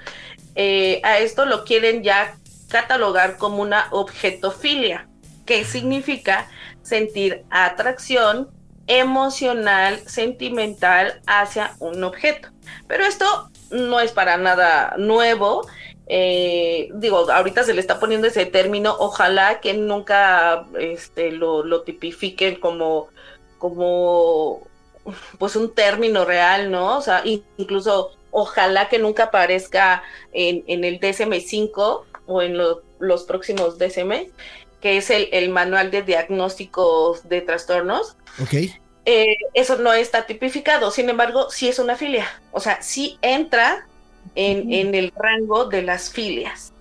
eh, 0.56 1.02
a 1.04 1.20
esto 1.20 1.46
lo 1.46 1.64
quieren 1.66 2.04
ya 2.04 2.38
catalogar 2.70 3.38
como 3.38 3.62
una 3.62 3.88
objetofilia, 3.92 5.08
que 5.46 5.66
significa 5.66 6.50
sentir 6.82 7.44
atracción 7.50 8.50
emocional, 8.88 10.00
sentimental 10.06 11.22
hacia 11.26 11.76
un 11.80 12.04
objeto. 12.04 12.50
Pero 12.88 13.06
esto 13.06 13.50
no 13.72 14.00
es 14.00 14.12
para 14.12 14.38
nada 14.38 14.96
nuevo. 14.98 15.68
Eh, 16.08 16.90
digo, 16.96 17.32
ahorita 17.32 17.64
se 17.64 17.74
le 17.74 17.82
está 17.82 18.00
poniendo 18.00 18.28
ese 18.28 18.46
término, 18.46 18.96
ojalá 19.00 19.62
que 19.62 19.74
nunca 19.74 20.66
este, 20.78 21.32
lo, 21.32 21.64
lo 21.64 21.82
tipifiquen 21.84 22.60
como, 22.60 23.08
como 23.64 24.60
pues 25.38 25.56
un 25.56 25.74
término 25.74 26.26
real, 26.26 26.70
¿no? 26.70 26.98
O 26.98 27.02
sea, 27.02 27.24
incluso 27.24 28.12
ojalá 28.30 28.90
que 28.90 29.00
nunca 29.00 29.24
aparezca 29.26 30.04
en, 30.34 30.84
el 30.84 31.00
DSM-5 31.00 32.02
o 32.26 32.42
en 32.42 32.58
los 32.58 33.24
próximos 33.24 33.80
DSM, 33.80 34.28
que 34.82 34.98
es 34.98 35.10
el, 35.10 35.50
manual 35.50 35.92
de 35.92 36.02
diagnósticos 36.02 37.30
de 37.30 37.40
trastornos. 37.40 38.18
Ok. 38.42 38.54
Eh, 39.06 39.38
eso 39.54 39.78
no 39.78 39.94
está 39.94 40.26
tipificado, 40.26 40.92
sin 40.92 41.10
embargo, 41.10 41.50
sí 41.50 41.70
es 41.70 41.80
una 41.80 41.96
filia. 41.96 42.28
O 42.52 42.60
sea, 42.60 42.82
sí 42.82 43.18
entra 43.22 43.88
en, 44.36 44.74
en 44.74 44.94
el 44.94 45.14
rango 45.16 45.66
de 45.70 45.84
las 45.84 46.10
filias. 46.10 46.74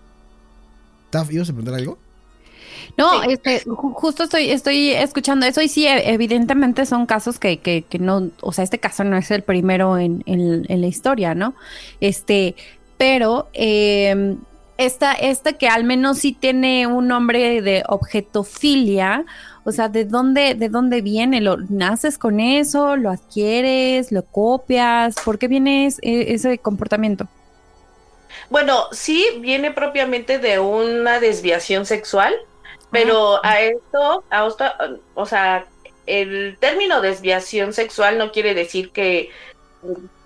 ¿Ibas 1.12 1.49
a 1.49 1.53
preguntar 1.53 1.75
algo? 1.75 1.97
No, 2.97 3.23
este, 3.23 3.62
justo 3.65 4.25
estoy, 4.25 4.51
estoy 4.51 4.91
escuchando 4.91 5.47
eso 5.47 5.61
y 5.61 5.69
sí, 5.69 5.87
e, 5.87 6.12
evidentemente 6.12 6.87
son 6.87 7.07
casos 7.07 7.39
que, 7.39 7.59
que, 7.59 7.83
que 7.83 7.99
no, 7.99 8.31
o 8.41 8.53
sea, 8.53 8.65
este 8.65 8.79
caso 8.79 9.05
no 9.05 9.17
es 9.17 9.31
el 9.31 9.43
primero 9.43 9.99
en, 9.99 10.23
en, 10.27 10.81
la 10.81 10.87
historia, 10.87 11.35
¿no? 11.35 11.55
Este, 12.01 12.55
pero 12.99 13.49
eh, 13.53 14.37
esta, 14.79 15.12
esta 15.12 15.53
que 15.55 15.69
al 15.69 15.85
menos 15.85 16.19
sí 16.19 16.33
tiene 16.33 16.87
un 16.87 17.09
nombre 17.09 17.62
de 17.62 17.83
objetofilia, 17.89 19.25
o 19.65 19.73
sea, 19.73 19.89
¿de 19.89 20.05
dónde, 20.05 20.55
de 20.55 20.69
dónde 20.69 21.03
viene? 21.03 21.41
¿Lo 21.41 21.57
naces 21.57 22.19
con 22.19 22.41
eso? 22.41 22.97
¿Lo 22.97 23.11
adquieres? 23.11 24.11
¿Lo 24.11 24.25
copias? 24.25 25.15
¿Por 25.25 25.39
qué 25.39 25.47
viene 25.47 25.87
ese 25.87 26.59
comportamiento? 26.59 27.29
Bueno, 28.51 28.85
sí 28.93 29.25
viene 29.41 29.71
propiamente 29.71 30.39
de 30.39 30.59
una 30.59 31.21
desviación 31.21 31.87
sexual 31.87 32.35
pero 32.93 33.45
a 33.45 33.61
esto, 33.61 34.23
a 34.31 34.49
o 35.15 35.27
sea, 35.27 35.67
el 36.07 36.57
término 36.61 37.01
desviación 37.01 37.73
sexual 37.73 38.19
no 38.19 38.31
quiere 38.31 38.55
decir 38.55 38.91
que 38.91 39.31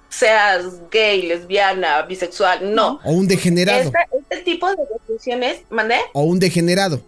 seas 0.08 0.90
gay, 0.90 1.22
lesbiana, 1.22 2.02
bisexual, 2.02 2.74
no. 2.74 3.00
O 3.04 3.12
un 3.12 3.28
degenerado. 3.28 3.92
este 4.20 4.42
tipo 4.42 4.68
de 4.68 4.82
desviaciones, 4.92 5.62
¿mandé? 5.70 6.00
O 6.12 6.22
un 6.22 6.38
degenerado. 6.38 7.00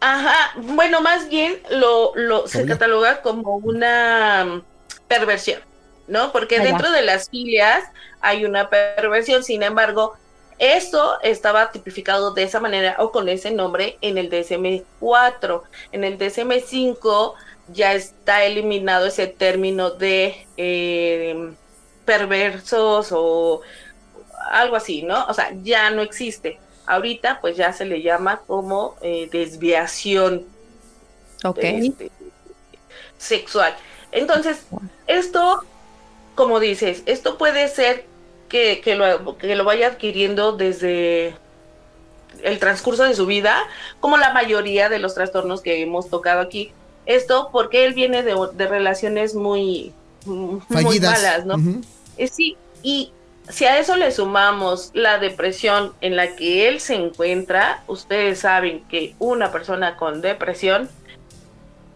Ajá, 0.00 0.52
bueno, 0.56 1.00
más 1.02 1.28
bien 1.28 1.58
lo, 1.70 2.12
lo 2.14 2.48
se 2.48 2.64
cataloga 2.64 3.20
como 3.20 3.56
una 3.56 4.62
perversión, 5.08 5.60
¿no? 6.08 6.32
Porque 6.32 6.58
dentro 6.58 6.90
de 6.90 7.02
las 7.02 7.28
filias 7.28 7.84
hay 8.22 8.46
una 8.46 8.70
perversión, 8.70 9.44
sin 9.44 9.62
embargo, 9.62 10.14
esto 10.60 11.18
estaba 11.22 11.72
tipificado 11.72 12.34
de 12.34 12.42
esa 12.42 12.60
manera 12.60 12.96
o 12.98 13.10
con 13.10 13.30
ese 13.30 13.50
nombre 13.50 13.96
en 14.02 14.18
el 14.18 14.30
DSM-4. 14.30 15.62
En 15.90 16.04
el 16.04 16.18
DSM-5 16.18 17.32
ya 17.68 17.94
está 17.94 18.44
eliminado 18.44 19.06
ese 19.06 19.26
término 19.26 19.90
de 19.90 20.46
eh, 20.58 21.52
perversos 22.04 23.08
o 23.12 23.62
algo 24.50 24.76
así, 24.76 25.02
¿no? 25.02 25.24
O 25.26 25.34
sea, 25.34 25.50
ya 25.62 25.90
no 25.90 26.02
existe. 26.02 26.58
Ahorita 26.84 27.40
pues 27.40 27.56
ya 27.56 27.72
se 27.72 27.86
le 27.86 28.02
llama 28.02 28.42
como 28.46 28.96
eh, 29.00 29.30
desviación 29.32 30.44
este, 31.56 32.10
sexual. 33.16 33.74
Entonces, 34.12 34.66
esto, 35.06 35.64
como 36.34 36.60
dices, 36.60 37.02
esto 37.06 37.38
puede 37.38 37.68
ser 37.68 38.09
que, 38.50 38.82
que, 38.82 38.96
lo, 38.96 39.38
que 39.38 39.56
lo 39.56 39.64
vaya 39.64 39.86
adquiriendo 39.86 40.52
desde 40.52 41.34
el 42.42 42.58
transcurso 42.58 43.04
de 43.04 43.14
su 43.14 43.24
vida, 43.24 43.56
como 44.00 44.18
la 44.18 44.32
mayoría 44.32 44.88
de 44.90 44.98
los 44.98 45.14
trastornos 45.14 45.62
que 45.62 45.80
hemos 45.80 46.10
tocado 46.10 46.40
aquí. 46.40 46.72
Esto 47.06 47.48
porque 47.50 47.86
él 47.86 47.94
viene 47.94 48.22
de, 48.22 48.34
relaciones 48.66 49.34
muy, 49.34 49.92
muy 50.26 51.00
malas, 51.00 51.46
¿no? 51.46 51.56
Eh, 52.18 52.28
sí, 52.28 52.56
y 52.82 53.12
si 53.48 53.64
a 53.64 53.78
eso 53.78 53.96
le 53.96 54.12
sumamos 54.12 54.90
la 54.92 55.18
depresión 55.18 55.92
en 56.00 56.16
la 56.16 56.36
que 56.36 56.68
él 56.68 56.80
se 56.80 56.94
encuentra, 56.94 57.82
ustedes 57.86 58.40
saben 58.40 58.84
que 58.88 59.14
una 59.18 59.50
persona 59.50 59.96
con 59.96 60.20
depresión 60.20 60.88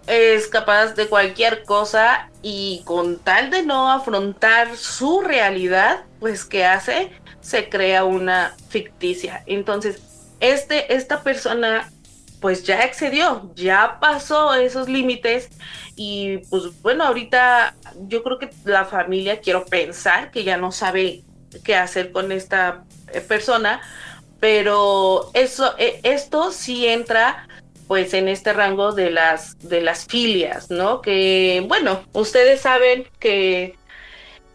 es 0.07 0.49
capaz 0.49 0.95
de 0.95 1.07
cualquier 1.07 1.65
cosa 1.65 2.31
y 2.43 2.83
con 2.85 3.19
tal 3.19 3.51
de 3.51 3.63
no 3.63 3.91
afrontar 3.91 4.77
su 4.77 5.21
realidad, 5.21 6.05
pues 6.21 6.45
¿qué 6.45 6.65
hace? 6.65 7.11
Se 7.41 7.69
crea 7.69 8.05
una 8.05 8.55
ficticia. 8.69 9.43
Entonces, 9.47 10.03
este, 10.41 10.95
esta 10.95 11.23
persona 11.23 11.91
pues 12.41 12.63
ya 12.65 12.83
excedió, 12.83 13.51
ya 13.55 13.99
pasó 14.01 14.53
esos 14.55 14.87
límites 14.87 15.49
y 15.97 16.39
pues 16.51 16.65
bueno, 16.83 17.05
ahorita 17.05 17.75
yo 18.07 18.23
creo 18.23 18.39
que 18.39 18.51
la 18.67 18.85
familia, 18.85 19.41
quiero 19.41 19.65
pensar 19.65 20.31
que 20.31 20.45
ya 20.45 20.59
no 20.59 20.71
sabe 20.71 21.23
qué 21.65 21.75
hacer 21.75 22.13
con 22.13 22.33
esta 22.33 22.85
eh, 23.15 23.23
persona, 23.23 23.81
pero 24.41 25.31
eso, 25.33 25.75
eh, 25.79 26.01
esto 26.03 26.53
sí 26.53 26.87
entra 26.87 27.49
pues 27.87 28.15
en 28.15 28.29
este 28.29 28.53
rango 28.53 28.93
de 28.93 29.11
las 29.11 29.59
de 29.61 29.81
las 29.81 30.07
filias, 30.07 30.71
¿no? 30.71 31.01
Que 31.01 31.65
bueno, 31.69 32.03
ustedes 32.13 32.61
saben 32.61 33.09
que 33.19 33.77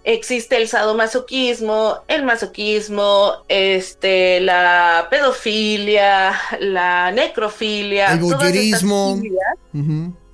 existe 0.03 0.57
el 0.57 0.67
sadomasoquismo, 0.67 1.99
el 2.07 2.23
masoquismo, 2.23 3.43
este, 3.47 4.39
la 4.39 5.07
pedofilia, 5.09 6.33
la 6.59 7.11
necrofilia, 7.11 8.13
el 8.13 8.19
bullerismo. 8.19 9.21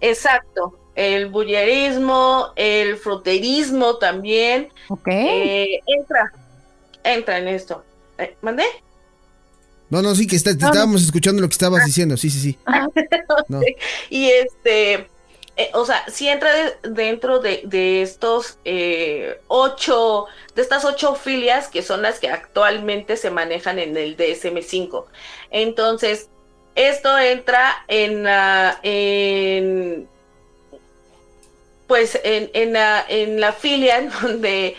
Exacto, 0.01 0.77
el 0.95 1.27
bullerismo, 1.27 2.51
el 2.55 2.97
fruterismo 2.97 3.97
también. 3.97 4.69
Ok. 4.89 5.07
Eh, 5.07 5.81
entra, 5.87 6.31
entra 7.03 7.37
en 7.39 7.47
esto. 7.49 7.83
Eh, 8.17 8.35
¿Mandé? 8.41 8.65
No, 9.95 10.01
no, 10.01 10.13
sí, 10.13 10.27
que 10.27 10.35
estábamos 10.35 11.03
escuchando 11.03 11.41
lo 11.41 11.47
que 11.47 11.53
estabas 11.53 11.83
ah. 11.83 11.85
diciendo, 11.85 12.17
sí, 12.17 12.29
sí, 12.29 12.39
sí. 12.39 12.57
Y 14.09 14.29
este, 14.29 15.07
eh, 15.57 15.69
o 15.73 15.85
sea, 15.85 16.03
si 16.09 16.27
entra 16.27 16.51
dentro 16.83 17.39
de, 17.39 18.01
estos 18.01 18.59
eh, 18.65 19.39
ocho, 19.47 20.25
de 20.53 20.61
estas 20.61 20.83
ocho 20.83 21.15
filias 21.15 21.69
que 21.69 21.81
son 21.81 22.01
las 22.01 22.19
que 22.19 22.27
actualmente 22.27 23.15
se 23.15 23.29
manejan 23.29 23.79
en 23.79 23.95
el 23.95 24.17
DSM5. 24.17 25.05
Entonces, 25.51 26.29
esto 26.75 27.17
entra 27.17 27.73
en, 27.87 28.23
la 28.23 28.79
en 28.83 30.09
pues 31.87 32.19
en, 32.23 32.49
en, 32.53 32.73
la, 32.73 33.05
en 33.07 33.39
la 33.39 33.53
filia 33.53 33.99
en 33.99 34.09
donde 34.21 34.75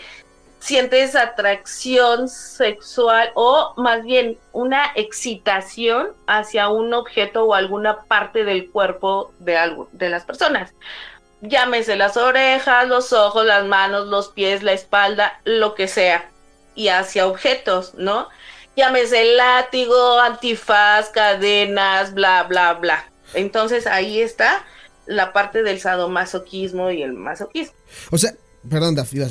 sientes 0.59 1.15
atracción 1.15 2.27
sexual 2.27 3.31
o 3.35 3.73
más 3.77 4.03
bien 4.03 4.37
una 4.51 4.91
excitación 4.95 6.09
hacia 6.25 6.69
un 6.69 6.93
objeto 6.93 7.45
o 7.45 7.53
alguna 7.53 8.03
parte 8.03 8.43
del 8.43 8.69
cuerpo 8.69 9.31
de, 9.39 9.57
algo, 9.57 9.89
de 9.91 10.09
las 10.09 10.23
personas. 10.23 10.73
Llámese 11.41 11.95
las 11.95 12.17
orejas, 12.17 12.87
los 12.87 13.13
ojos, 13.13 13.45
las 13.45 13.65
manos, 13.65 14.07
los 14.07 14.29
pies, 14.29 14.63
la 14.63 14.73
espalda, 14.73 15.39
lo 15.45 15.75
que 15.75 15.87
sea. 15.87 16.29
Y 16.73 16.89
hacia 16.89 17.27
objetos, 17.27 17.93
¿no? 17.95 18.27
Llámese 18.75 19.35
látigo, 19.35 20.19
antifaz, 20.19 21.09
cadenas, 21.09 22.13
bla, 22.13 22.43
bla, 22.43 22.73
bla. 22.73 23.09
Entonces 23.33 23.87
ahí 23.87 24.21
está 24.21 24.65
la 25.05 25.33
parte 25.33 25.63
del 25.63 25.79
sadomasoquismo 25.79 26.91
y 26.91 27.01
el 27.01 27.13
masoquismo. 27.13 27.73
O 28.11 28.17
sea, 28.17 28.33
perdón, 28.69 28.95
Daf, 28.95 29.13
iba. 29.13 29.27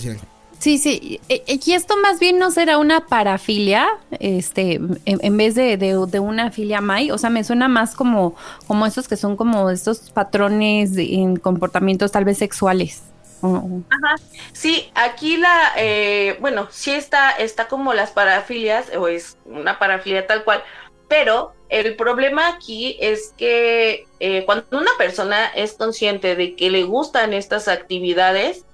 Sí, 0.59 0.79
sí. 0.79 1.21
E, 1.29 1.43
e, 1.47 1.61
y 1.65 1.73
esto 1.73 1.97
más 1.99 2.19
bien 2.19 2.39
no 2.39 2.51
será 2.51 2.79
una 2.79 3.07
parafilia, 3.07 3.89
este, 4.19 4.80
en, 5.04 5.37
vez 5.37 5.54
de, 5.54 5.76
de, 5.76 6.21
una 6.21 6.50
filia 6.50 6.80
mai. 6.80 7.11
O 7.11 7.19
sea, 7.19 7.30
me 7.30 7.45
suena 7.45 7.69
más 7.69 7.95
como, 7.95 8.35
como 8.67 8.87
estos 8.87 9.09
que 9.09 9.17
son 9.17 9.37
como 9.37 9.71
estos 9.71 10.11
patrones 10.11 10.97
en 10.97 11.37
comportamientos 11.37 12.13
tal 12.13 12.25
vez 12.25 12.39
sexuales. 12.39 13.02
Ajá. 13.43 14.17
Sí, 14.52 14.91
aquí 14.95 15.37
la, 15.37 15.73
eh, 15.76 16.37
bueno, 16.41 16.69
sí 16.71 16.91
está, 16.91 17.30
está 17.33 17.69
como 17.69 17.93
las 17.93 18.11
parafilias, 18.11 18.87
o 18.97 19.09
es 19.09 19.37
una 19.45 19.78
parafilia 19.78 20.26
tal 20.26 20.43
cual, 20.43 20.63
pero 21.09 21.52
el 21.69 21.97
problema 21.97 22.49
aquí 22.49 22.97
es 23.00 23.35
que 23.37 24.07
eh, 24.21 24.45
cuando 24.47 24.67
una 24.78 24.91
persona 24.99 25.47
es 25.54 25.75
consciente 25.75 26.35
de 26.37 26.57
que 26.57 26.71
le 26.71 26.85
gustan 26.85 27.33
estas 27.33 27.69
actividades, 27.69 28.65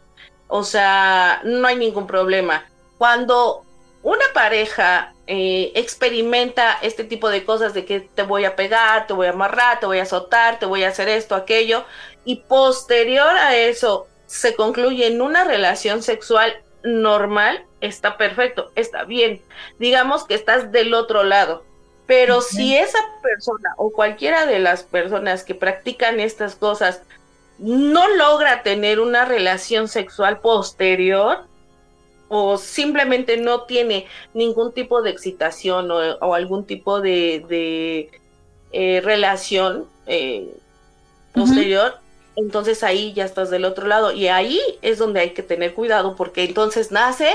o 0.48 0.64
sea, 0.64 1.40
no 1.44 1.66
hay 1.66 1.76
ningún 1.76 2.06
problema. 2.06 2.64
Cuando 2.98 3.64
una 4.02 4.24
pareja 4.34 5.14
eh, 5.26 5.72
experimenta 5.74 6.78
este 6.82 7.04
tipo 7.04 7.30
de 7.30 7.44
cosas 7.44 7.74
de 7.74 7.84
que 7.84 8.00
te 8.00 8.22
voy 8.22 8.44
a 8.44 8.56
pegar, 8.56 9.06
te 9.06 9.12
voy 9.12 9.28
a 9.28 9.30
amarrar, 9.30 9.80
te 9.80 9.86
voy 9.86 9.98
a 9.98 10.02
azotar, 10.02 10.58
te 10.58 10.66
voy 10.66 10.84
a 10.84 10.88
hacer 10.88 11.08
esto, 11.08 11.34
aquello, 11.34 11.84
y 12.24 12.36
posterior 12.36 13.36
a 13.36 13.56
eso 13.56 14.06
se 14.26 14.54
concluye 14.54 15.06
en 15.06 15.20
una 15.20 15.44
relación 15.44 16.02
sexual 16.02 16.54
normal, 16.82 17.64
está 17.80 18.16
perfecto, 18.16 18.72
está 18.74 19.04
bien. 19.04 19.42
Digamos 19.78 20.24
que 20.24 20.34
estás 20.34 20.72
del 20.72 20.94
otro 20.94 21.22
lado. 21.22 21.64
Pero 22.06 22.40
si 22.40 22.76
esa 22.76 22.98
persona 23.22 23.74
o 23.76 23.92
cualquiera 23.92 24.44
de 24.44 24.58
las 24.58 24.82
personas 24.82 25.44
que 25.44 25.54
practican 25.54 26.18
estas 26.18 26.56
cosas 26.56 27.02
no 27.62 28.08
logra 28.16 28.62
tener 28.62 29.00
una 29.00 29.24
relación 29.24 29.88
sexual 29.88 30.40
posterior 30.40 31.46
o 32.28 32.58
simplemente 32.58 33.36
no 33.36 33.62
tiene 33.62 34.06
ningún 34.34 34.72
tipo 34.72 35.02
de 35.02 35.10
excitación 35.10 35.90
o, 35.90 36.34
algún 36.34 36.64
tipo 36.64 37.00
de, 37.00 38.10
eh, 38.72 39.00
relación 39.04 39.86
eh, 40.06 40.52
posterior, 41.34 41.98
entonces 42.36 42.82
ahí 42.82 43.12
ya 43.12 43.24
estás 43.24 43.50
del 43.50 43.64
otro 43.64 43.86
lado 43.86 44.12
y 44.12 44.28
ahí 44.28 44.60
es 44.80 44.98
donde 44.98 45.20
hay 45.20 45.30
que 45.30 45.42
tener 45.42 45.74
cuidado 45.74 46.16
porque 46.16 46.44
entonces 46.44 46.90
nace 46.90 47.30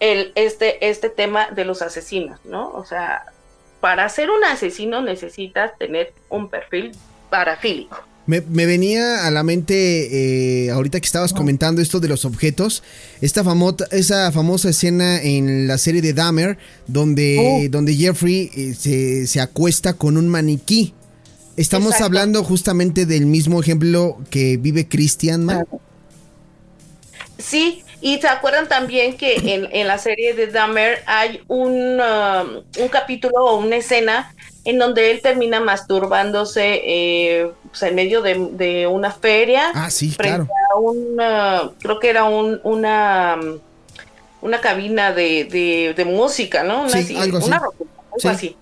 el, 0.00 0.32
este, 0.34 0.86
este 0.88 1.08
tema 1.08 1.48
de 1.50 1.64
los 1.64 1.80
asesinos, 1.82 2.44
¿no? 2.44 2.70
O 2.70 2.84
sea, 2.84 3.32
para 3.80 4.08
ser 4.08 4.30
un 4.30 4.44
asesino 4.44 5.00
necesitas 5.00 5.76
tener 5.78 6.12
un 6.28 6.48
perfil 6.50 6.92
parafílico. 7.30 7.98
Me, 8.26 8.40
venía 8.40 9.26
a 9.26 9.30
la 9.30 9.42
mente, 9.42 10.64
eh, 10.64 10.70
ahorita 10.70 10.98
que 10.98 11.06
estabas 11.06 11.34
comentando 11.34 11.82
esto 11.82 12.00
de 12.00 12.08
los 12.08 12.24
objetos, 12.24 12.82
esta 13.20 13.44
famosa, 13.44 13.86
esa 13.90 14.32
famosa 14.32 14.70
escena 14.70 15.20
en 15.20 15.66
la 15.66 15.76
serie 15.76 16.00
de 16.00 16.14
Dahmer, 16.14 16.56
donde, 16.86 17.66
oh. 17.66 17.70
donde 17.70 17.94
Jeffrey 17.94 18.50
eh, 18.54 19.26
se, 19.26 19.40
acuesta 19.40 19.92
con 19.92 20.16
un 20.16 20.28
maniquí. 20.28 20.94
Estamos 21.56 22.00
hablando 22.00 22.42
justamente 22.42 23.04
del 23.04 23.26
mismo 23.26 23.60
ejemplo 23.60 24.18
que 24.30 24.56
vive 24.56 24.88
Christian 24.88 25.46
Sí, 27.38 27.82
y 28.04 28.20
se 28.20 28.28
acuerdan 28.28 28.68
también 28.68 29.16
que 29.16 29.70
en, 29.72 29.88
la 29.88 29.96
serie 29.96 30.34
de 30.34 30.48
Dahmer 30.48 31.02
hay 31.06 31.42
un, 31.48 31.98
um, 31.98 32.62
un 32.78 32.88
capítulo 32.90 33.46
o 33.46 33.56
una 33.56 33.76
escena 33.76 34.34
en 34.66 34.78
donde 34.78 35.10
él 35.10 35.22
termina 35.22 35.58
masturbándose 35.58 36.82
eh, 36.84 37.50
pues, 37.66 37.82
en 37.82 37.94
medio 37.94 38.20
de, 38.20 38.86
una 38.86 39.10
feria. 39.10 39.70
Ah, 39.72 39.88
sí, 39.88 40.10
frente 40.10 40.52
A 40.70 40.78
una, 40.78 41.70
creo 41.80 41.98
que 41.98 42.10
era 42.10 42.24
un, 42.24 42.60
una, 42.62 43.38
una 44.42 44.60
cabina 44.60 45.14
de, 45.14 46.04
música, 46.06 46.62
¿no? 46.62 46.82
Una, 46.82 46.90
sí, 46.90 47.16
algo 47.16 47.38
así. 48.22 48.54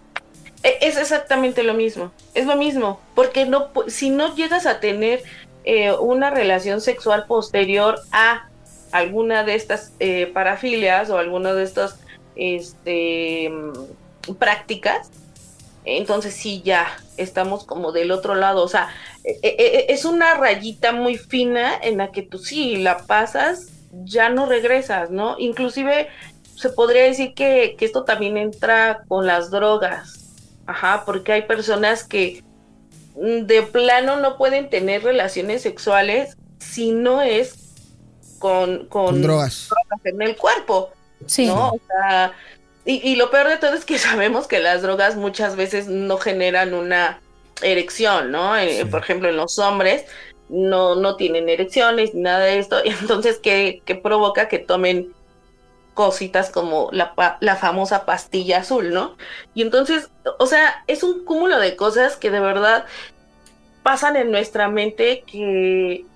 E, 0.62 0.78
es 0.82 0.96
exactamente 0.96 1.64
lo 1.64 1.74
mismo, 1.74 2.12
es 2.34 2.46
lo 2.46 2.54
mismo, 2.54 3.00
porque 3.16 3.44
no, 3.44 3.70
si 3.88 4.10
no 4.10 4.36
llegas 4.36 4.66
a 4.66 4.78
tener 4.78 5.24
eh, 5.64 5.90
una 5.90 6.30
relación 6.30 6.80
sexual 6.80 7.26
posterior 7.26 7.98
a 8.12 8.46
alguna 8.92 9.44
de 9.44 9.54
estas 9.54 9.92
eh, 9.98 10.30
parafilias 10.32 11.10
o 11.10 11.18
alguna 11.18 11.54
de 11.54 11.64
estas 11.64 11.98
este, 12.36 13.50
prácticas, 14.38 15.10
entonces 15.84 16.34
sí, 16.34 16.62
ya 16.64 16.86
estamos 17.16 17.64
como 17.64 17.92
del 17.92 18.12
otro 18.12 18.34
lado. 18.34 18.62
O 18.62 18.68
sea, 18.68 18.88
e, 19.24 19.38
e, 19.42 19.54
e, 19.58 19.92
es 19.92 20.04
una 20.04 20.34
rayita 20.34 20.92
muy 20.92 21.16
fina 21.16 21.74
en 21.82 21.98
la 21.98 22.12
que 22.12 22.22
tú 22.22 22.38
sí 22.38 22.76
la 22.76 22.98
pasas, 22.98 23.68
ya 24.04 24.28
no 24.28 24.46
regresas, 24.46 25.10
¿no? 25.10 25.36
Inclusive 25.38 26.08
se 26.56 26.70
podría 26.70 27.04
decir 27.04 27.34
que, 27.34 27.76
esto 27.80 28.04
también 28.04 28.36
entra 28.36 29.02
con 29.08 29.26
las 29.26 29.50
drogas. 29.50 30.18
Ajá, 30.66 31.02
porque 31.04 31.32
hay 31.32 31.42
personas 31.42 32.04
que 32.04 32.44
de 33.16 33.62
plano 33.62 34.16
no 34.16 34.38
pueden 34.38 34.70
tener 34.70 35.02
relaciones 35.02 35.62
sexuales 35.62 36.36
si 36.58 36.92
no 36.92 37.20
es 37.20 37.61
con, 38.42 38.86
con, 38.86 39.22
drogas. 39.22 39.68
en 40.02 40.20
el 40.20 40.34
cuerpo. 40.34 40.90
Sí. 41.26 41.46
¿no? 41.46 41.68
O 41.68 41.80
sea, 41.86 42.32
y, 42.84 43.14
lo 43.14 43.30
peor 43.30 43.48
de 43.48 43.56
todo 43.58 43.74
es 43.74 43.84
que 43.84 43.98
sabemos 44.00 44.48
que 44.48 44.58
las 44.58 44.82
drogas 44.82 45.14
muchas 45.14 45.54
veces 45.54 45.86
no 45.86 46.18
generan 46.18 46.74
una 46.74 47.20
erección, 47.62 48.32
¿no? 48.32 48.56
Eh, 48.56 48.84
por 48.86 49.00
ejemplo, 49.00 49.28
en 49.28 49.36
los 49.36 49.60
hombres 49.60 50.06
no, 50.48 50.96
no 50.96 51.14
tienen 51.14 51.48
erecciones 51.48 52.14
ni 52.14 52.22
nada 52.22 52.40
de 52.40 52.58
esto. 52.58 52.78
Y 52.84 52.88
entonces, 52.88 53.38
¿qué, 53.38 53.80
provoca 54.02 54.48
que 54.48 54.58
tomen 54.58 55.12
cositas 55.94 56.50
como 56.50 56.88
la, 56.90 57.14
la 57.38 57.54
famosa 57.54 58.04
pastilla 58.04 58.58
azul, 58.58 58.92
¿no? 58.92 59.16
Y 59.54 59.62
entonces, 59.62 60.10
o 60.40 60.46
sea, 60.46 60.82
es 60.88 61.04
un 61.04 61.24
cúmulo 61.24 61.60
de 61.60 61.76
cosas 61.76 62.16
que 62.16 62.32
de 62.32 62.40
verdad 62.40 62.86
pasan 63.84 64.16
en 64.16 64.32
nuestra 64.32 64.68
mente 64.68 65.22
que 65.28 66.06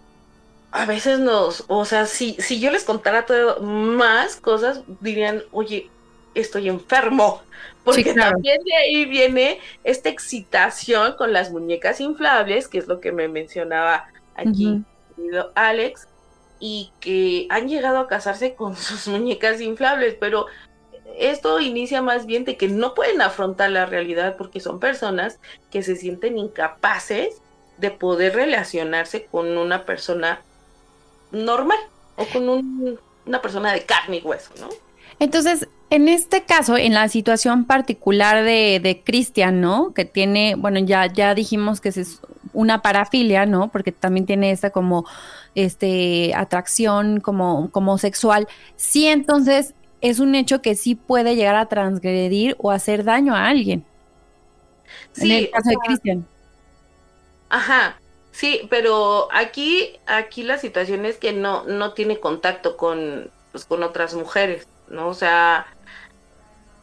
a 0.73 0.85
veces 0.85 1.19
nos, 1.19 1.65
o 1.69 1.85
sea, 1.85 2.07
si, 2.07 2.35
si 2.35 2.61
yo 2.61 2.71
les 2.71 2.85
contara 2.85 3.27
todo, 3.27 3.61
más 3.63 4.37
cosas, 4.37 4.83
dirían, 5.01 5.43
oye, 5.53 5.91
estoy 6.35 6.69
enfermo. 6.69 7.43
Porque 7.85 8.15
también 8.15 8.63
de 8.65 8.75
ahí 8.75 9.05
viene 9.05 9.61
esta 9.85 10.09
excitación 10.09 11.15
con 11.17 11.33
las 11.33 11.53
muñecas 11.53 12.01
inflables, 12.01 12.67
que 12.69 12.79
es 12.79 12.89
lo 12.89 13.01
que 13.01 13.13
me 13.13 13.29
mencionaba 13.29 14.07
aquí 14.35 14.83
Alex, 15.55 16.09
y 16.59 16.91
que 17.01 17.47
han 17.49 17.69
llegado 17.69 17.99
a 17.99 18.09
casarse 18.09 18.55
con 18.55 18.77
sus 18.77 19.07
muñecas 19.09 19.61
inflables, 19.61 20.17
pero 20.19 20.47
esto 21.17 21.61
inicia 21.61 22.03
más 22.03 22.27
bien 22.27 22.45
de 22.45 22.57
que 22.57 22.69
no 22.69 22.95
pueden 22.95 23.23
afrontar 23.23 23.71
la 23.71 23.87
realidad 23.87 24.37
porque 24.37 24.61
son 24.61 24.81
personas 24.81 25.39
que 25.71 25.83
se 25.83 25.97
sienten 25.97 26.37
incapaces 26.37 27.41
de 27.79 27.91
poder 27.91 28.35
relacionarse 28.35 29.27
con 29.27 29.57
una 29.57 29.85
persona 29.85 30.43
normal 31.33 31.79
o 32.17 32.25
con 32.27 32.99
una 33.27 33.43
persona 33.43 33.73
de 33.73 33.85
carne 33.85 34.19
y 34.19 34.23
hueso, 34.23 34.53
¿no? 34.61 34.69
Entonces, 35.19 35.69
en 35.91 36.09
este 36.09 36.45
caso, 36.45 36.77
en 36.77 36.95
la 36.95 37.09
situación 37.09 37.65
particular 37.65 38.45
de, 38.45 38.81
de 38.83 39.03
Cristian, 39.03 39.61
¿no? 39.61 39.95
Que 39.95 40.05
tiene, 40.05 40.55
bueno, 40.57 40.81
ya, 40.81 41.07
ya 41.07 41.35
dijimos 41.35 41.81
que 41.81 41.91
es 41.91 42.21
una 42.53 42.83
parafilia, 42.83 43.47
¿no? 43.47 43.69
Porque 43.69 43.93
también 43.93 44.27
tiene 44.27 44.51
esta 44.51 44.71
como 44.71 45.07
este 45.55 46.35
atracción 46.35 47.21
como, 47.21 47.71
como 47.71 47.99
sexual. 47.99 48.49
Sí, 48.77 49.07
entonces 49.07 49.75
es 50.01 50.21
un 50.21 50.35
hecho 50.35 50.61
que 50.61 50.75
sí 50.75 50.95
puede 50.95 51.37
llegar 51.37 51.57
a 51.57 51.67
transgredir 51.67 52.57
o 52.59 52.71
hacer 52.71 53.05
daño 53.05 53.35
a 53.35 53.49
alguien. 53.49 53.85
Sí, 55.13 55.31
en 55.31 55.45
el 55.45 55.51
caso 55.51 55.71
de 55.71 55.77
Cristian. 55.77 56.27
Ajá. 57.49 57.99
Sí, 58.37 58.67
pero 58.69 59.29
aquí, 59.33 59.99
aquí 60.05 60.43
la 60.43 60.59
situación 60.59 61.07
es 61.07 61.17
que 61.17 61.33
no, 61.33 61.65
no 61.65 61.95
tiene 61.95 62.21
contacto 62.21 62.77
con, 62.77 63.31
pues, 63.51 63.65
con 63.65 63.83
otras 63.83 64.13
mujeres, 64.13 64.69
¿no? 64.89 65.09
O 65.09 65.15
sea, 65.15 65.67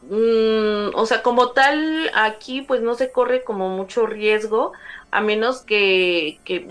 mm, 0.02 0.96
o 0.96 1.06
sea, 1.06 1.22
como 1.22 1.52
tal, 1.52 2.10
aquí 2.16 2.64
pues 2.64 2.82
no 2.82 2.96
se 2.96 3.12
corre 3.12 3.44
como 3.44 3.70
mucho 3.70 4.08
riesgo, 4.08 4.72
a 5.12 5.22
menos 5.22 5.62
que, 5.62 6.40
que 6.44 6.68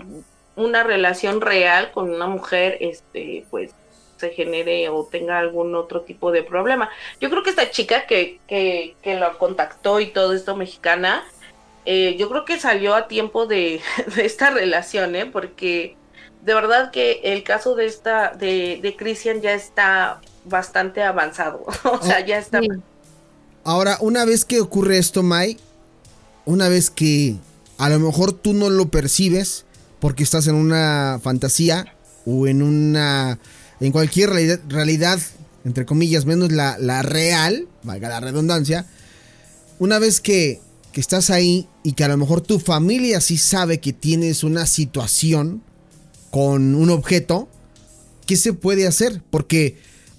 una 0.57 0.83
relación 0.83 1.39
real 1.39 1.91
con 1.93 2.09
una 2.13 2.27
mujer, 2.27 2.77
este, 2.81 3.45
pues 3.49 3.73
se 4.17 4.31
genere 4.31 4.89
o 4.89 5.07
tenga 5.09 5.39
algún 5.39 5.75
otro 5.75 6.01
tipo 6.01 6.29
de 6.33 6.43
problema. 6.43 6.89
Yo 7.21 7.29
creo 7.29 7.41
que 7.41 7.51
esta 7.51 7.71
chica 7.71 8.05
que, 8.05 8.41
que, 8.47 8.97
que 9.01 9.15
lo 9.15 9.37
contactó 9.37 10.01
y 10.01 10.07
todo 10.07 10.33
esto 10.33 10.57
mexicana, 10.57 11.23
eh, 11.85 12.15
yo 12.17 12.29
creo 12.29 12.45
que 12.45 12.59
salió 12.59 12.95
a 12.95 13.07
tiempo 13.07 13.45
de, 13.47 13.81
esta 14.17 14.49
relación, 14.49 15.15
¿eh? 15.15 15.25
porque 15.25 15.95
de 16.41 16.53
verdad 16.53 16.91
que 16.91 17.21
el 17.23 17.43
caso 17.43 17.75
de 17.75 17.85
esta, 17.85 18.31
de, 18.31 18.79
de 18.81 18.95
Christian 18.95 19.41
ya 19.41 19.53
está 19.53 20.21
bastante 20.45 21.03
avanzado. 21.03 21.65
o 21.83 22.01
sea, 22.01 22.25
ya 22.25 22.37
está. 22.37 22.59
Ahora, 23.63 23.97
una 24.01 24.25
vez 24.25 24.45
que 24.45 24.59
ocurre 24.59 24.97
esto, 24.97 25.23
Mai, 25.23 25.57
una 26.45 26.67
vez 26.67 26.89
que 26.89 27.35
a 27.77 27.89
lo 27.89 27.99
mejor 27.99 28.33
tú 28.33 28.53
no 28.53 28.69
lo 28.69 28.89
percibes 28.89 29.65
porque 29.99 30.23
estás 30.23 30.47
en 30.47 30.55
una 30.55 31.19
fantasía 31.23 31.95
o 32.25 32.47
en 32.47 32.61
una. 32.61 33.39
en 33.79 33.91
cualquier 33.93 34.31
realidad, 34.31 34.59
realidad 34.67 35.19
entre 35.65 35.85
comillas, 35.85 36.25
menos 36.25 36.51
la, 36.51 36.77
la 36.77 37.01
real, 37.01 37.67
valga 37.83 38.09
la 38.09 38.19
redundancia. 38.19 38.85
Una 39.79 39.97
vez 39.97 40.19
que 40.19 40.59
que 40.93 41.01
estás 41.01 41.29
ahí 41.31 41.67
y 41.83 41.93
que 41.93 42.05
a 42.05 42.07
lo 42.07 42.17
mejor 42.17 42.39
tu 42.39 42.59
familia 42.59 43.19
sí 43.19 43.37
sabe 43.37 43.81
que 43.81 43.91
tienes 43.91 44.43
una 44.43 44.65
situación 44.67 45.63
con 46.29 46.75
un 46.75 46.89
objeto, 46.91 47.49
¿qué 48.25 48.37
se 48.37 48.53
puede 48.53 48.87
hacer? 48.87 49.21
Porque 49.29 49.77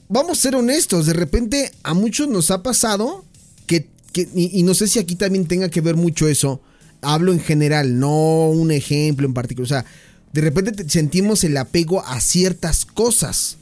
vamos 0.08 0.38
a 0.38 0.42
ser 0.42 0.56
honestos, 0.56 1.06
de 1.06 1.12
repente 1.14 1.72
a 1.84 1.94
muchos 1.94 2.28
nos 2.28 2.50
ha 2.50 2.62
pasado 2.62 3.24
que, 3.66 3.88
y, 4.34 4.62
no 4.62 4.74
sé 4.74 4.86
si 4.86 4.98
aquí 4.98 5.16
también 5.16 5.46
tenga 5.46 5.70
que 5.70 5.80
ver 5.80 5.96
mucho 5.96 6.28
eso, 6.28 6.60
hablo 7.02 7.32
en 7.32 7.40
general, 7.40 7.98
no 7.98 8.48
un 8.48 8.70
ejemplo 8.70 9.26
en 9.26 9.34
particular, 9.34 9.64
o 9.64 9.68
sea, 9.68 9.84
de 10.32 10.40
repente 10.40 10.88
sentimos 10.88 11.44
el 11.44 11.56
apego 11.56 12.04
a 12.04 12.20
ciertas 12.20 12.84
cosas 12.84 13.56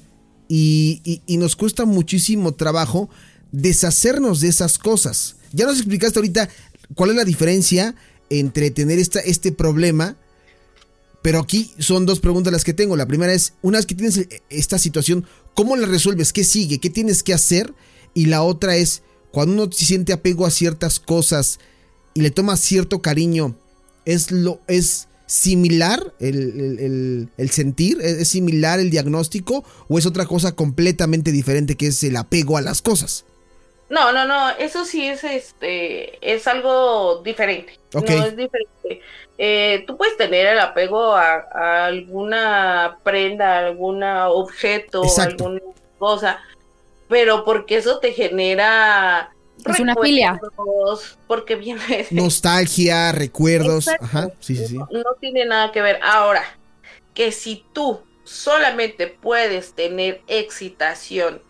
y, 0.48 1.22
y 1.26 1.36
nos 1.36 1.56
cuesta 1.56 1.84
muchísimo 1.84 2.52
trabajo 2.52 3.08
deshacernos 3.50 4.40
de 4.40 4.48
esas 4.48 4.78
cosas. 4.78 5.36
Ya 5.52 5.66
nos 5.66 5.76
explicaste 5.76 6.18
ahorita 6.18 6.48
¿Cuál 6.94 7.10
es 7.10 7.16
la 7.16 7.24
diferencia 7.24 7.94
entre 8.30 8.70
tener 8.70 8.98
esta, 8.98 9.20
este 9.20 9.52
problema? 9.52 10.16
Pero 11.22 11.38
aquí 11.38 11.72
son 11.78 12.04
dos 12.04 12.20
preguntas 12.20 12.52
las 12.52 12.64
que 12.64 12.74
tengo. 12.74 12.96
La 12.96 13.06
primera 13.06 13.32
es, 13.32 13.54
una 13.62 13.78
vez 13.78 13.86
que 13.86 13.94
tienes 13.94 14.26
esta 14.50 14.78
situación, 14.78 15.24
¿cómo 15.54 15.76
la 15.76 15.86
resuelves? 15.86 16.32
¿Qué 16.32 16.44
sigue? 16.44 16.78
¿Qué 16.78 16.90
tienes 16.90 17.22
que 17.22 17.32
hacer? 17.32 17.72
Y 18.12 18.26
la 18.26 18.42
otra 18.42 18.76
es, 18.76 19.02
cuando 19.30 19.54
uno 19.54 19.72
se 19.72 19.84
siente 19.84 20.12
apego 20.12 20.46
a 20.46 20.50
ciertas 20.50 20.98
cosas 20.98 21.60
y 22.14 22.22
le 22.22 22.32
toma 22.32 22.56
cierto 22.56 23.00
cariño, 23.00 23.56
¿es, 24.04 24.32
lo, 24.32 24.60
es 24.66 25.06
similar 25.26 26.12
el, 26.18 27.28
el 27.36 27.50
sentir? 27.50 28.00
¿Es 28.02 28.28
similar 28.28 28.80
el 28.80 28.90
diagnóstico? 28.90 29.64
¿O 29.88 29.98
es 29.98 30.06
otra 30.06 30.26
cosa 30.26 30.52
completamente 30.52 31.30
diferente 31.30 31.76
que 31.76 31.86
es 31.86 32.02
el 32.02 32.16
apego 32.16 32.56
a 32.56 32.62
las 32.62 32.82
cosas? 32.82 33.24
No, 33.92 34.10
no, 34.10 34.26
no, 34.26 34.48
eso 34.48 34.86
sí 34.86 35.06
es 35.06 35.22
este, 35.22 36.16
es 36.22 36.46
algo 36.46 37.20
diferente. 37.22 37.78
No 37.92 38.00
es 38.00 38.34
diferente. 38.34 39.02
Eh, 39.36 39.84
tú 39.86 39.98
puedes 39.98 40.16
tener 40.16 40.46
el 40.46 40.58
apego 40.60 41.14
a, 41.14 41.84
alguna 41.84 42.96
prenda, 43.02 43.58
a 43.58 43.66
algún 43.66 44.02
objeto, 44.02 45.02
alguna 45.18 45.60
cosa, 45.98 46.40
pero 47.06 47.44
porque 47.44 47.76
eso 47.76 47.98
te 47.98 48.12
genera 48.12 49.30
es 49.66 49.78
una 49.78 49.94
filia. 49.94 50.40
Porque 51.26 51.56
viene 51.56 52.06
nostalgia, 52.12 53.12
recuerdos, 53.12 53.88
ajá, 53.88 54.30
sí, 54.40 54.56
sí, 54.56 54.68
sí. 54.68 54.76
no 54.76 55.14
tiene 55.20 55.44
nada 55.44 55.70
que 55.70 55.82
ver. 55.82 56.00
Ahora, 56.02 56.44
que 57.12 57.30
si 57.30 57.66
tú 57.74 58.00
solamente 58.24 59.06
puedes 59.06 59.74
tener 59.74 60.22
excitación 60.28 61.42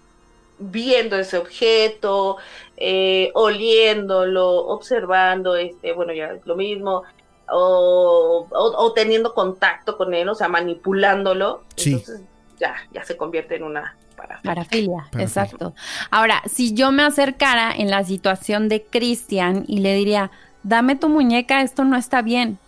viendo 0.71 1.19
ese 1.19 1.39
objeto, 1.39 2.37
eh, 2.77 3.31
oliéndolo, 3.35 4.67
observando, 4.67 5.57
este, 5.57 5.93
bueno, 5.93 6.13
ya 6.13 6.33
es 6.33 6.47
lo 6.47 6.57
mismo, 6.57 7.03
o, 7.51 8.93
teniendo 8.95 9.35
contacto 9.35 9.97
con 9.97 10.15
él, 10.15 10.29
o 10.29 10.35
sea, 10.35 10.49
manipulándolo. 10.49 11.65
Entonces 11.77 12.23
ya, 12.59 12.77
ya 12.93 13.05
se 13.05 13.17
convierte 13.17 13.57
en 13.57 13.65
una 13.65 13.97
parafilia. 14.43 15.09
exacto. 15.19 15.75
Ahora, 16.11 16.43
si 16.47 16.75
yo 16.75 16.93
me 16.93 17.03
acercara 17.03 17.73
en 17.73 17.91
la 17.91 18.05
situación 18.05 18.69
de 18.69 18.83
Cristian 18.83 19.65
y 19.67 19.81
le 19.81 19.95
diría, 19.95 20.31
dame 20.63 20.97
tu 20.97 21.09
muñeca, 21.09 21.63
esto 21.63 21.85
no 21.85 21.97
está 21.97 22.23
bien, 22.23 22.59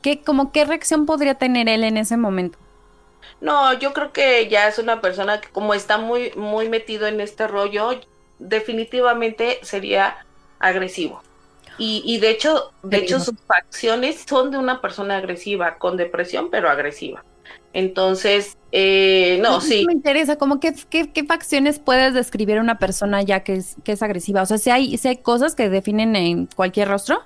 ¿qué, 0.00 0.20
como, 0.20 0.52
¿qué 0.52 0.64
reacción 0.64 1.06
podría 1.06 1.34
tener 1.34 1.68
él 1.68 1.84
en 1.84 1.96
ese 1.96 2.16
momento? 2.16 2.58
No, 3.40 3.72
yo 3.78 3.92
creo 3.92 4.12
que 4.12 4.48
ya 4.48 4.68
es 4.68 4.78
una 4.78 5.00
persona 5.00 5.40
que 5.40 5.48
como 5.48 5.74
está 5.74 5.98
muy, 5.98 6.32
muy 6.36 6.68
metido 6.68 7.06
en 7.06 7.20
este 7.20 7.46
rollo, 7.48 8.00
definitivamente 8.38 9.58
sería 9.62 10.24
agresivo. 10.58 11.22
Y, 11.78 12.02
y 12.04 12.18
de 12.18 12.30
hecho, 12.30 12.72
de 12.82 12.98
hecho, 12.98 13.18
sus 13.18 13.34
facciones 13.46 14.24
son 14.28 14.50
de 14.50 14.58
una 14.58 14.80
persona 14.80 15.16
agresiva, 15.16 15.78
con 15.78 15.96
depresión, 15.96 16.48
pero 16.50 16.70
agresiva. 16.70 17.24
Entonces, 17.72 18.58
eh, 18.70 19.38
no, 19.40 19.60
sí. 19.60 19.84
Me 19.86 19.94
interesa, 19.94 20.36
como 20.36 20.60
que, 20.60 20.74
qué, 20.90 21.24
facciones 21.24 21.78
puedes 21.78 22.12
describir 22.12 22.58
a 22.58 22.60
una 22.60 22.78
persona 22.78 23.22
ya 23.22 23.40
que 23.40 23.54
es, 23.54 23.76
que 23.84 23.92
es 23.92 24.02
agresiva? 24.02 24.42
O 24.42 24.46
sea, 24.46 24.58
si 24.58 24.70
hay, 24.70 24.98
si 24.98 25.08
hay 25.08 25.16
cosas 25.16 25.54
que 25.54 25.70
definen 25.70 26.14
en 26.14 26.46
cualquier 26.54 26.88
rostro. 26.88 27.22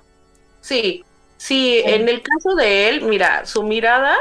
Sí, 0.61 1.03
sí, 1.35 1.81
en 1.85 2.07
el 2.07 2.21
caso 2.21 2.55
de 2.55 2.89
él, 2.89 3.01
mira, 3.03 3.45
su 3.45 3.63
mirada 3.63 4.15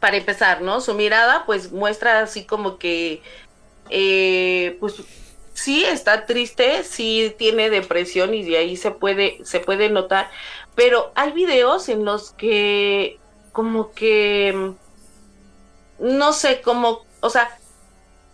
para 0.00 0.16
empezar, 0.16 0.62
¿no? 0.62 0.80
Su 0.80 0.94
mirada 0.94 1.44
pues 1.46 1.72
muestra 1.72 2.20
así 2.20 2.44
como 2.44 2.78
que, 2.78 3.22
eh, 3.90 4.76
pues 4.80 4.94
sí 5.52 5.84
está 5.84 6.26
triste, 6.26 6.84
sí 6.84 7.34
tiene 7.38 7.70
depresión 7.70 8.34
y 8.34 8.42
de 8.44 8.58
ahí 8.58 8.76
se 8.76 8.90
puede, 8.90 9.38
se 9.44 9.60
puede 9.60 9.88
notar, 9.90 10.30
pero 10.74 11.12
hay 11.14 11.32
videos 11.32 11.88
en 11.88 12.04
los 12.04 12.30
que 12.32 13.18
como 13.52 13.92
que, 13.92 14.72
no 16.00 16.32
sé, 16.32 16.60
como, 16.60 17.04
o 17.20 17.30
sea, 17.30 17.56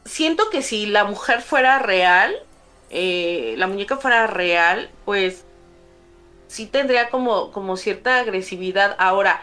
siento 0.05 0.49
que 0.51 0.63
si 0.63 0.87
la 0.87 1.05
mujer 1.05 1.43
fuera 1.43 1.79
real, 1.79 2.35
eh, 2.89 3.55
la 3.59 3.67
muñeca 3.67 3.99
fuera 3.99 4.27
real, 4.27 4.91
pues 5.05 5.45
sí 6.49 6.67
tendría 6.67 7.11
como, 7.11 7.53
como 7.53 7.77
cierta 7.77 8.19
agresividad. 8.19 8.97
Ahora, 8.99 9.43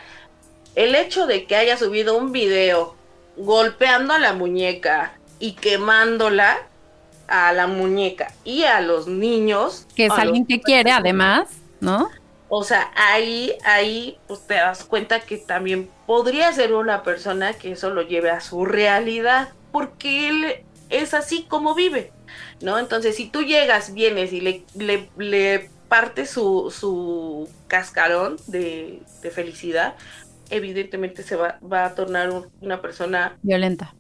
el 0.78 0.94
hecho 0.94 1.26
de 1.26 1.46
que 1.46 1.56
haya 1.56 1.76
subido 1.76 2.16
un 2.16 2.32
video 2.32 2.96
golpeando 3.36 4.14
a 4.14 4.20
la 4.20 4.34
muñeca 4.34 5.18
y 5.40 5.54
quemándola, 5.54 6.68
a 7.28 7.52
la 7.52 7.66
muñeca 7.66 8.32
y 8.44 8.64
a 8.64 8.80
los 8.80 9.08
niños. 9.08 9.88
Que 9.96 10.06
es 10.06 10.12
alguien 10.12 10.46
que 10.46 10.62
quiere, 10.62 10.92
además, 10.92 11.50
¿no? 11.80 12.12
O 12.48 12.64
sea, 12.64 12.92
ahí, 12.96 13.54
ahí, 13.66 14.20
pues 14.28 14.46
te 14.46 14.54
das 14.54 14.84
cuenta 14.84 15.20
que 15.20 15.38
también 15.38 15.90
podría 16.06 16.54
ser 16.54 16.74
una 16.74 17.02
persona 17.02 17.54
que 17.54 17.72
eso 17.72 17.90
lo 17.90 18.04
lleve 18.04 18.30
a 18.30 18.40
su 18.40 18.64
realidad, 18.64 19.50
porque 19.72 20.30
él 20.30 20.64
es 20.90 21.16
así 21.16 21.44
como 21.50 21.74
vive, 21.74 22.12
¿no? 22.62 22.78
Entonces, 22.78 23.16
si 23.16 23.28
tú 23.28 23.42
llegas, 23.42 23.96
vienes 23.96 24.32
y 24.32 24.42
le, 24.42 24.64
le, 24.76 25.10
le 25.18 25.72
partes 25.88 26.30
su, 26.30 26.72
su 26.72 27.50
cascarón 27.68 28.38
de, 28.48 29.02
de, 29.22 29.32
felicidad, 29.32 29.96
evidentemente 30.50 31.24
se 31.24 31.36
va, 31.36 31.60
va 31.62 31.86
a 31.86 31.96
tornar 31.96 32.32
una 32.62 32.82
persona 32.82 33.38
violenta. 33.42 33.96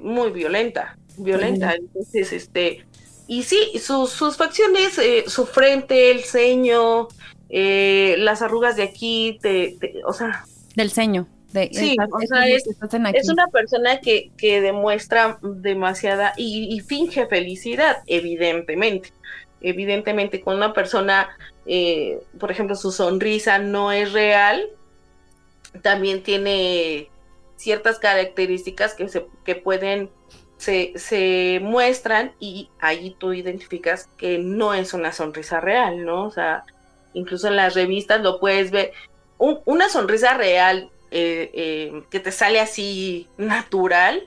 Muy 0.00 0.30
violenta, 0.30 0.96
violenta. 1.16 1.74
Entonces, 1.74 2.32
este, 2.32 2.84
y 3.26 3.42
sí, 3.44 3.78
sus, 3.78 4.10
sus 4.10 4.36
facciones, 4.36 4.98
eh, 4.98 5.24
su 5.26 5.46
frente, 5.46 6.10
el 6.10 6.20
ceño, 6.20 7.08
eh, 7.48 8.16
las 8.18 8.42
arrugas 8.42 8.76
de 8.76 8.82
aquí, 8.82 9.38
te, 9.40 9.78
o 10.06 10.12
sea... 10.12 10.44
Del 10.76 10.90
ceño. 10.90 11.28
De, 11.52 11.68
sí, 11.70 11.96
o 12.10 12.20
sea, 12.26 12.48
es, 12.48 12.66
es, 12.66 13.28
una 13.28 13.46
persona 13.48 14.00
que, 14.00 14.30
que 14.38 14.62
demuestra 14.62 15.38
demasiada 15.42 16.32
y, 16.38 16.74
y, 16.74 16.80
finge 16.80 17.26
felicidad, 17.26 17.98
evidentemente. 18.06 19.12
Evidentemente, 19.60 20.40
con 20.40 20.56
una 20.56 20.72
persona, 20.72 21.28
eh, 21.66 22.20
por 22.40 22.50
ejemplo, 22.50 22.74
su 22.74 22.90
sonrisa 22.90 23.58
no 23.58 23.92
es 23.92 24.12
real, 24.12 24.66
también 25.80 26.22
tiene 26.22 27.10
ciertas 27.56 27.98
características 27.98 28.94
que, 28.94 29.08
se, 29.08 29.26
que 29.44 29.54
pueden, 29.54 30.10
se, 30.56 30.92
se 30.96 31.60
muestran 31.62 32.32
y 32.40 32.70
ahí 32.80 33.16
tú 33.18 33.32
identificas 33.32 34.08
que 34.16 34.38
no 34.38 34.74
es 34.74 34.92
una 34.92 35.12
sonrisa 35.12 35.60
real, 35.60 36.04
¿no? 36.04 36.24
O 36.24 36.30
sea, 36.30 36.64
incluso 37.14 37.48
en 37.48 37.56
las 37.56 37.74
revistas 37.74 38.20
lo 38.20 38.40
puedes 38.40 38.70
ver. 38.70 38.92
una 39.38 39.88
sonrisa 39.88 40.34
real 40.34 40.90
eh, 41.10 41.50
eh, 41.52 42.02
que 42.10 42.20
te 42.20 42.32
sale 42.32 42.60
así 42.60 43.28
natural, 43.36 44.24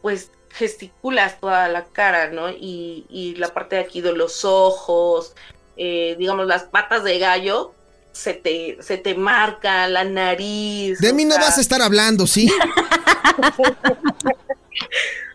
pues 0.00 0.30
gesticulas 0.50 1.40
toda 1.40 1.68
la 1.68 1.84
cara, 1.84 2.30
¿no? 2.30 2.50
Y, 2.50 3.06
y 3.08 3.34
la 3.36 3.48
parte 3.48 3.76
de 3.76 3.82
aquí 3.82 4.00
de 4.00 4.12
los 4.12 4.44
ojos, 4.44 5.34
eh, 5.76 6.16
digamos, 6.18 6.46
las 6.46 6.64
patas 6.64 7.04
de 7.04 7.18
gallo, 7.18 7.74
se 8.12 8.34
te, 8.34 8.78
se 8.80 8.98
te 8.98 9.14
marca 9.14 9.86
la 9.88 10.04
nariz. 10.04 10.98
De 10.98 11.12
mí 11.12 11.24
no 11.24 11.36
vas 11.36 11.58
a 11.58 11.60
estar 11.60 11.80
hablando, 11.82 12.26
¿sí? 12.26 12.52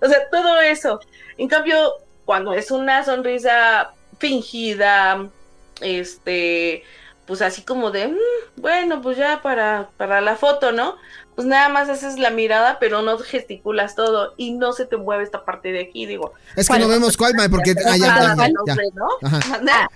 o 0.01 0.07
sea, 0.07 0.29
todo 0.29 0.59
eso. 0.61 0.99
En 1.37 1.47
cambio, 1.47 1.93
cuando 2.25 2.53
es 2.53 2.71
una 2.71 3.03
sonrisa 3.03 3.91
fingida, 4.19 5.27
este, 5.81 6.83
pues 7.25 7.41
así 7.41 7.63
como 7.63 7.91
de, 7.91 8.07
mm, 8.07 8.17
bueno, 8.57 9.01
pues 9.01 9.17
ya 9.17 9.41
para, 9.41 9.89
para 9.97 10.21
la 10.21 10.35
foto, 10.35 10.71
¿no? 10.71 10.97
Pues 11.35 11.45
nada 11.45 11.67
más 11.67 11.89
haces 11.89 12.17
la 12.17 12.29
mirada, 12.29 12.77
pero 12.79 13.01
no 13.01 13.17
gesticulas 13.17 13.93
todo 13.95 14.33
y 14.37 14.53
no 14.53 14.71
se 14.71 14.85
te 14.85 14.95
mueve 14.95 15.23
esta 15.23 15.43
parte 15.43 15.73
de 15.73 15.81
aquí, 15.81 16.05
digo. 16.05 16.33
Es 16.55 16.69
que 16.69 16.79
no 16.79 16.87
vemos 16.87 17.17
cuál, 17.17 17.33
porque 17.51 17.75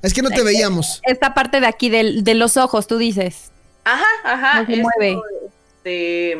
Es 0.01 0.13
que 0.13 0.21
no 0.21 0.29
te 0.29 0.43
veíamos. 0.43 1.01
Esta 1.03 1.33
parte 1.33 1.61
de 1.61 1.67
aquí 1.67 1.89
de 1.89 2.33
los 2.35 2.57
ojos, 2.57 2.87
tú 2.87 2.97
dices. 2.97 3.51
Ajá, 3.85 4.05
ajá. 4.25 4.61
No 4.61 4.67
se 4.67 4.81
mueve. 4.81 5.17
Este, 5.77 6.37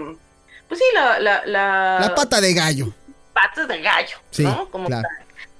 pues 0.67 0.79
sí, 0.79 0.85
la, 0.93 1.19
la, 1.19 1.45
la... 1.45 1.97
La 2.01 2.15
pata 2.15 2.41
de 2.41 2.53
gallo. 2.53 2.93
Patas 3.33 3.67
de 3.69 3.81
gallo, 3.81 4.17
¿no? 4.39 4.69
Como 4.69 4.87
claro. 4.87 5.07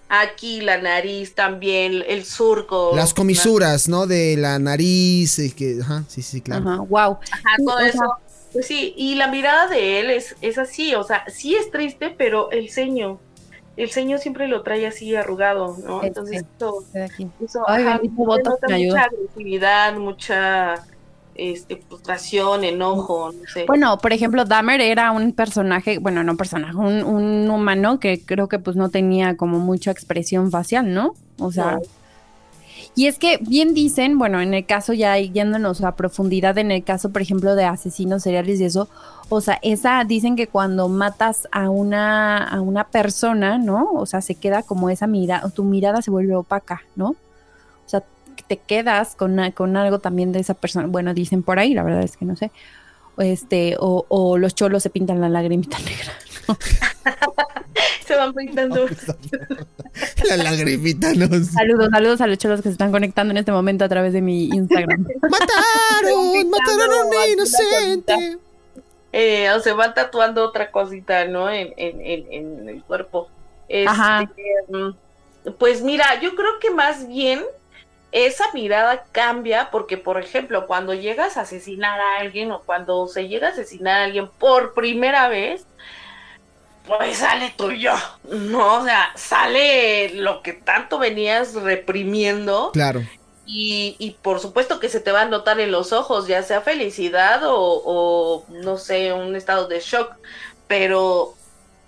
Aquí 0.09 0.59
la 0.59 0.79
nariz 0.79 1.35
también, 1.35 2.03
el 2.07 2.25
surco. 2.25 2.91
Las 2.95 3.13
comisuras, 3.13 3.87
¿no? 3.87 4.05
De 4.07 4.35
la 4.37 4.59
nariz, 4.59 5.39
que, 5.55 5.77
ajá, 5.81 6.03
sí, 6.07 6.21
sí, 6.23 6.41
claro. 6.41 6.69
Ajá, 6.69 6.81
wow. 6.81 7.19
Ajá, 7.31 7.55
todo 7.63 7.79
eso. 7.79 8.17
Pues 8.51 8.67
sí, 8.67 8.93
y 8.97 9.15
la 9.15 9.27
mirada 9.27 9.67
de 9.67 9.99
él 9.99 10.09
es, 10.09 10.35
es 10.41 10.57
así, 10.57 10.95
o 10.95 11.03
sea, 11.03 11.23
sí 11.27 11.55
es 11.55 11.69
triste, 11.69 12.13
pero 12.17 12.49
el 12.51 12.69
ceño, 12.69 13.19
el 13.77 13.91
ceño 13.91 14.17
siempre 14.17 14.47
lo 14.47 14.63
trae 14.63 14.87
así 14.87 15.15
arrugado, 15.15 15.77
¿no? 15.85 16.03
Entonces, 16.03 16.43
eso, 16.57 16.83
eso 17.39 17.63
Ay, 17.67 17.83
ajá, 17.83 18.01
mucha 18.03 19.03
agresividad, 19.03 19.95
mucha 19.97 20.83
este, 21.35 21.77
frustración, 21.77 22.63
enojo, 22.63 23.31
no 23.31 23.47
sé. 23.53 23.65
Bueno, 23.67 23.97
por 23.99 24.13
ejemplo, 24.13 24.45
Dahmer 24.45 24.81
era 24.81 25.11
un 25.11 25.31
personaje, 25.33 25.99
bueno, 25.99 26.23
no 26.23 26.35
personaje, 26.35 26.75
un, 26.75 27.03
un 27.03 27.49
humano 27.49 27.99
que 27.99 28.21
creo 28.25 28.49
que 28.49 28.59
pues 28.59 28.75
no 28.75 28.89
tenía 28.89 29.37
como 29.37 29.59
mucha 29.59 29.91
expresión 29.91 30.49
facial, 30.51 30.93
¿no? 30.93 31.13
O 31.37 31.51
sea, 31.51 31.73
no. 31.73 31.81
Y 32.99 33.07
es 33.07 33.17
que 33.17 33.37
bien 33.37 33.73
dicen, 33.73 34.17
bueno, 34.17 34.41
en 34.41 34.53
el 34.53 34.65
caso 34.65 34.91
ya 34.91 35.17
yéndonos 35.17 35.81
a 35.85 35.95
profundidad, 35.95 36.57
en 36.57 36.69
el 36.69 36.83
caso, 36.83 37.13
por 37.13 37.21
ejemplo, 37.21 37.55
de 37.55 37.63
asesinos 37.63 38.23
seriales 38.23 38.59
y 38.59 38.65
eso, 38.65 38.89
o 39.29 39.39
sea, 39.39 39.57
esa 39.61 40.03
dicen 40.03 40.35
que 40.35 40.47
cuando 40.47 40.89
matas 40.89 41.47
a 41.53 41.69
una 41.69 42.43
a 42.43 42.59
una 42.59 42.89
persona, 42.89 43.57
¿no? 43.57 43.89
O 43.93 44.05
sea, 44.05 44.19
se 44.19 44.35
queda 44.35 44.63
como 44.63 44.89
esa 44.89 45.07
mirada, 45.07 45.49
tu 45.49 45.63
mirada 45.63 46.01
se 46.01 46.11
vuelve 46.11 46.35
opaca, 46.35 46.81
¿no? 46.97 47.11
O 47.11 47.85
sea, 47.85 48.03
te 48.47 48.57
quedas 48.57 49.15
con, 49.15 49.39
con 49.51 49.77
algo 49.77 49.99
también 49.99 50.33
de 50.33 50.39
esa 50.41 50.55
persona. 50.55 50.85
Bueno, 50.87 51.13
dicen 51.13 51.41
por 51.41 51.57
ahí, 51.57 51.73
la 51.73 51.83
verdad 51.83 52.03
es 52.03 52.17
que 52.17 52.25
no 52.25 52.35
sé. 52.35 52.51
Este, 53.17 53.77
o, 53.79 54.07
o 54.09 54.37
los 54.37 54.55
cholos 54.55 54.83
se 54.83 54.89
pintan 54.89 55.21
la 55.21 55.29
lagrimita 55.29 55.77
negra. 55.85 56.11
¿no? 56.49 56.57
Van 58.19 58.33
pintando. 58.33 58.87
la 60.27 60.37
lagrimita, 60.37 61.13
no 61.13 61.27
sé. 61.27 61.45
Saludos, 61.45 61.89
saludos 61.91 62.21
a 62.21 62.27
los 62.27 62.37
cholos 62.37 62.61
que 62.61 62.69
se 62.69 62.73
están 62.73 62.91
conectando 62.91 63.31
en 63.31 63.37
este 63.37 63.51
momento 63.51 63.85
a 63.85 63.89
través 63.89 64.13
de 64.13 64.21
mi 64.21 64.45
Instagram. 64.45 65.07
¡Mataron! 65.21 66.49
¡Mataron 66.49 66.93
a 66.93 67.05
un 67.05 67.31
inocente! 67.33 68.37
Eh, 69.11 69.49
o 69.51 69.59
se 69.59 69.73
van 69.73 69.93
tatuando 69.93 70.45
otra 70.45 70.69
cosita, 70.71 71.25
¿no? 71.25 71.49
En, 71.49 71.73
en, 71.77 72.01
en, 72.01 72.31
en 72.31 72.69
el 72.69 72.83
cuerpo. 72.83 73.29
Este, 73.67 73.89
Ajá. 73.89 74.29
Pues 75.57 75.81
mira, 75.81 76.19
yo 76.21 76.35
creo 76.35 76.59
que 76.59 76.69
más 76.69 77.07
bien 77.07 77.41
esa 78.11 78.45
mirada 78.53 79.05
cambia 79.11 79.69
porque, 79.71 79.97
por 79.97 80.19
ejemplo, 80.19 80.67
cuando 80.67 80.93
llegas 80.93 81.37
a 81.37 81.41
asesinar 81.41 81.99
a 81.99 82.17
alguien 82.17 82.51
o 82.51 82.61
cuando 82.61 83.07
se 83.07 83.27
llega 83.27 83.47
a 83.47 83.51
asesinar 83.51 84.01
a 84.01 84.03
alguien 84.05 84.27
por 84.39 84.73
primera 84.73 85.27
vez, 85.29 85.65
pues 86.97 87.17
sale 87.17 87.53
tuyo, 87.55 87.93
¿no? 88.29 88.81
O 88.81 88.83
sea, 88.83 89.11
sale 89.15 90.09
lo 90.15 90.41
que 90.41 90.53
tanto 90.53 90.99
venías 90.99 91.53
reprimiendo. 91.53 92.71
Claro. 92.73 93.01
Y, 93.45 93.95
y 93.97 94.11
por 94.11 94.39
supuesto 94.39 94.79
que 94.79 94.89
se 94.89 94.99
te 94.99 95.11
va 95.11 95.21
a 95.21 95.25
notar 95.25 95.59
en 95.59 95.71
los 95.71 95.93
ojos, 95.93 96.27
ya 96.27 96.43
sea 96.43 96.61
felicidad 96.61 97.41
o, 97.45 97.81
o 97.85 98.45
no 98.49 98.77
sé, 98.77 99.13
un 99.13 99.35
estado 99.35 99.67
de 99.67 99.79
shock, 99.79 100.13
pero, 100.67 101.33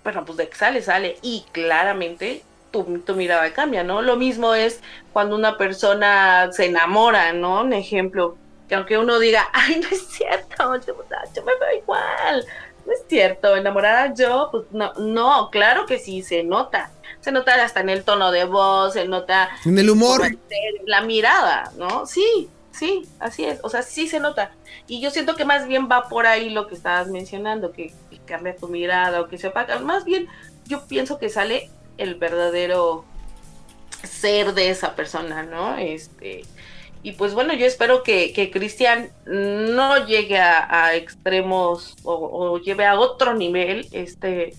bueno, 0.02 0.24
pues 0.24 0.38
de 0.38 0.48
que 0.48 0.56
sale, 0.56 0.82
sale. 0.82 1.18
Y 1.22 1.44
claramente 1.52 2.42
tu, 2.72 2.98
tu, 3.00 3.14
mirada 3.14 3.52
cambia, 3.52 3.84
¿no? 3.84 4.02
Lo 4.02 4.16
mismo 4.16 4.54
es 4.54 4.80
cuando 5.12 5.36
una 5.36 5.56
persona 5.56 6.50
se 6.52 6.66
enamora, 6.66 7.32
¿no? 7.32 7.60
Un 7.60 7.72
ejemplo, 7.72 8.36
que 8.68 8.74
aunque 8.74 8.98
uno 8.98 9.18
diga, 9.18 9.48
ay, 9.52 9.80
no 9.80 9.88
es 9.88 10.08
cierto, 10.08 10.76
yo, 10.84 10.96
yo 11.34 11.44
me 11.44 11.52
veo 11.60 11.78
igual, 11.78 12.44
no 12.86 12.92
es 12.92 13.04
cierto, 13.08 13.56
enamorada 13.56 14.14
yo, 14.14 14.48
pues 14.50 14.64
no, 14.70 14.92
no, 14.94 15.50
claro 15.50 15.86
que 15.86 15.98
sí, 15.98 16.22
se 16.22 16.42
nota, 16.42 16.90
se 17.20 17.32
nota 17.32 17.62
hasta 17.62 17.80
en 17.80 17.88
el 17.88 18.04
tono 18.04 18.30
de 18.30 18.44
voz, 18.44 18.94
se 18.94 19.06
nota 19.06 19.50
en 19.64 19.78
el 19.78 19.90
humor, 19.90 20.22
la 20.86 21.02
mirada, 21.02 21.72
¿no? 21.76 22.06
Sí, 22.06 22.48
sí, 22.72 23.08
así 23.20 23.44
es, 23.44 23.60
o 23.62 23.68
sea, 23.68 23.82
sí 23.82 24.08
se 24.08 24.20
nota. 24.20 24.52
Y 24.86 25.00
yo 25.00 25.10
siento 25.10 25.36
que 25.36 25.44
más 25.44 25.66
bien 25.66 25.88
va 25.90 26.08
por 26.08 26.26
ahí 26.26 26.50
lo 26.50 26.66
que 26.66 26.74
estabas 26.74 27.08
mencionando, 27.08 27.72
que, 27.72 27.92
que 28.10 28.18
cambia 28.26 28.56
tu 28.56 28.68
mirada 28.68 29.20
o 29.20 29.28
que 29.28 29.38
se 29.38 29.48
opaca, 29.48 29.78
más 29.78 30.04
bien 30.04 30.28
yo 30.66 30.86
pienso 30.86 31.18
que 31.18 31.28
sale 31.28 31.70
el 31.98 32.14
verdadero 32.16 33.04
ser 34.04 34.54
de 34.54 34.70
esa 34.70 34.96
persona, 34.96 35.42
¿no? 35.42 35.76
Este, 35.76 36.42
y 37.02 37.12
pues 37.12 37.34
bueno, 37.34 37.52
yo 37.54 37.66
espero 37.66 38.02
que, 38.02 38.32
que 38.32 38.50
Cristian 38.50 39.10
no 39.26 40.06
llegue 40.06 40.38
a, 40.38 40.84
a 40.84 40.94
extremos 40.94 41.96
o, 42.04 42.14
o, 42.14 42.58
lleve 42.58 42.86
a 42.86 42.98
otro 42.98 43.34
nivel 43.34 43.88
este, 43.90 44.54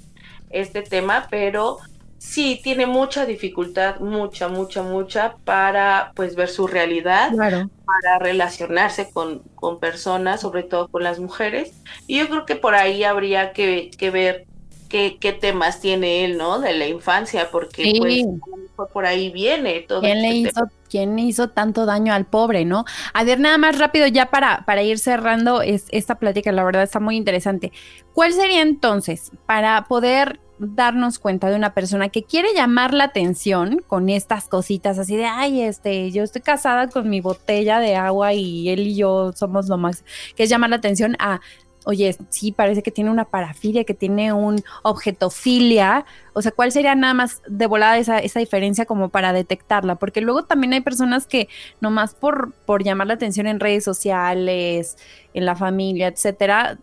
este 0.50 0.82
tema, 0.82 1.28
pero 1.30 1.80
sí 2.18 2.60
tiene 2.62 2.86
mucha 2.86 3.26
dificultad, 3.26 4.00
mucha, 4.00 4.50
mucha, 4.50 4.84
mucha, 4.84 5.36
para 5.46 6.12
pues 6.16 6.36
ver 6.36 6.50
su 6.50 6.68
realidad, 6.68 7.32
claro. 7.32 7.70
para 7.86 8.20
relacionarse 8.20 9.10
con, 9.12 9.40
con 9.56 9.80
personas, 9.80 10.42
sobre 10.42 10.64
todo 10.64 10.90
con 10.90 11.04
las 11.04 11.20
mujeres. 11.20 11.74
Y 12.08 12.20
yo 12.20 12.28
creo 12.28 12.46
que 12.46 12.56
por 12.56 12.76
ahí 12.76 13.06
habría 13.06 13.54
que, 13.54 13.90
que 13.98 14.10
ver 14.10 14.46
qué, 14.94 15.18
qué, 15.20 15.34
temas 15.34 15.82
tiene 15.82 16.24
él, 16.24 16.38
¿no? 16.38 16.60
De 16.60 16.72
la 16.72 16.86
infancia, 16.86 17.50
porque 17.52 17.82
sí. 17.84 18.28
pues 18.76 18.92
por 18.92 19.08
ahí 19.08 19.32
viene 19.32 19.80
todo. 19.82 20.02
¿Quién, 20.02 20.18
este 20.18 20.30
le 20.30 20.36
hizo, 20.36 20.62
¿Quién 20.88 21.18
hizo 21.18 21.50
tanto 21.50 21.88
daño 21.88 22.14
al 22.14 22.26
pobre, 22.26 22.64
no? 22.64 22.86
A 23.16 23.24
ver, 23.24 23.40
nada 23.40 23.58
más 23.58 23.80
rápido 23.80 24.06
ya 24.06 24.28
para, 24.28 24.66
para 24.66 24.84
ir 24.84 25.00
cerrando 25.00 25.64
es, 25.64 25.88
esta 25.90 26.20
plática, 26.20 26.52
la 26.52 26.64
verdad 26.64 26.84
está 26.84 27.00
muy 27.00 27.18
interesante. 27.18 27.72
¿Cuál 28.14 28.34
sería 28.34 28.62
entonces, 28.62 29.32
para 29.48 29.86
poder 29.86 30.40
darnos 30.60 31.18
cuenta 31.18 31.50
de 31.50 31.56
una 31.56 31.74
persona 31.74 32.10
que 32.10 32.24
quiere 32.24 32.54
llamar 32.54 32.94
la 32.94 33.06
atención 33.06 33.84
con 33.88 34.10
estas 34.10 34.48
cositas 34.48 35.00
así 35.00 35.18
de, 35.18 35.26
ay, 35.26 35.62
este, 35.62 36.12
yo 36.12 36.22
estoy 36.22 36.44
casada 36.44 36.88
con 36.88 37.10
mi 37.10 37.20
botella 37.20 37.80
de 37.80 37.96
agua 37.96 38.34
y 38.34 38.70
él 38.70 38.82
y 38.82 38.96
yo 38.96 39.32
somos 39.34 39.68
lo 39.70 39.80
más, 39.80 40.06
que 40.36 40.44
es 40.44 40.50
llamar 40.50 40.70
la 40.70 40.76
atención 40.76 41.16
a, 41.18 41.42
oye, 41.86 42.16
sí, 42.30 42.52
parece 42.52 42.84
que 42.84 42.92
tiene 42.92 43.10
una 43.10 43.26
parafilia, 43.26 43.84
que 43.84 43.94
tiene 43.94 44.34
un 44.34 44.64
objetofilia. 44.84 46.06
O 46.34 46.42
sea, 46.42 46.52
¿cuál 46.52 46.72
sería 46.72 46.96
nada 46.96 47.14
más 47.14 47.42
de 47.48 47.68
volada 47.68 47.98
esa, 47.98 48.20
esa 48.20 48.40
diferencia 48.40 48.86
como 48.86 49.10
para 49.10 49.34
detectarla? 49.34 49.96
Porque 49.96 50.22
luego 50.22 50.44
también 50.44 50.74
hay 50.74 50.82
personas 50.82 51.28
que 51.28 51.50
nomás 51.82 52.16
por, 52.16 52.54
por 52.66 52.84
llamar 52.84 53.08
la 53.08 53.14
atención 53.16 53.48
en 53.48 53.60
redes 53.60 53.84
sociales, 53.84 54.98
en 55.34 55.46
la 55.46 55.56
familia, 55.56 56.08
etcétera, 56.08 56.78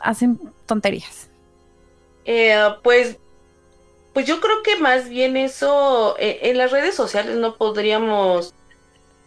hacen 0.00 0.38
tonterías. 0.66 1.28
Eh, 2.24 2.56
pues, 2.82 3.18
pues 4.12 4.26
yo 4.26 4.40
creo 4.40 4.62
que 4.62 4.76
más 4.76 5.08
bien 5.08 5.36
eso, 5.36 6.16
eh, 6.18 6.40
en 6.42 6.58
las 6.58 6.70
redes 6.70 6.94
sociales 6.94 7.36
no 7.36 7.56
podríamos 7.56 8.54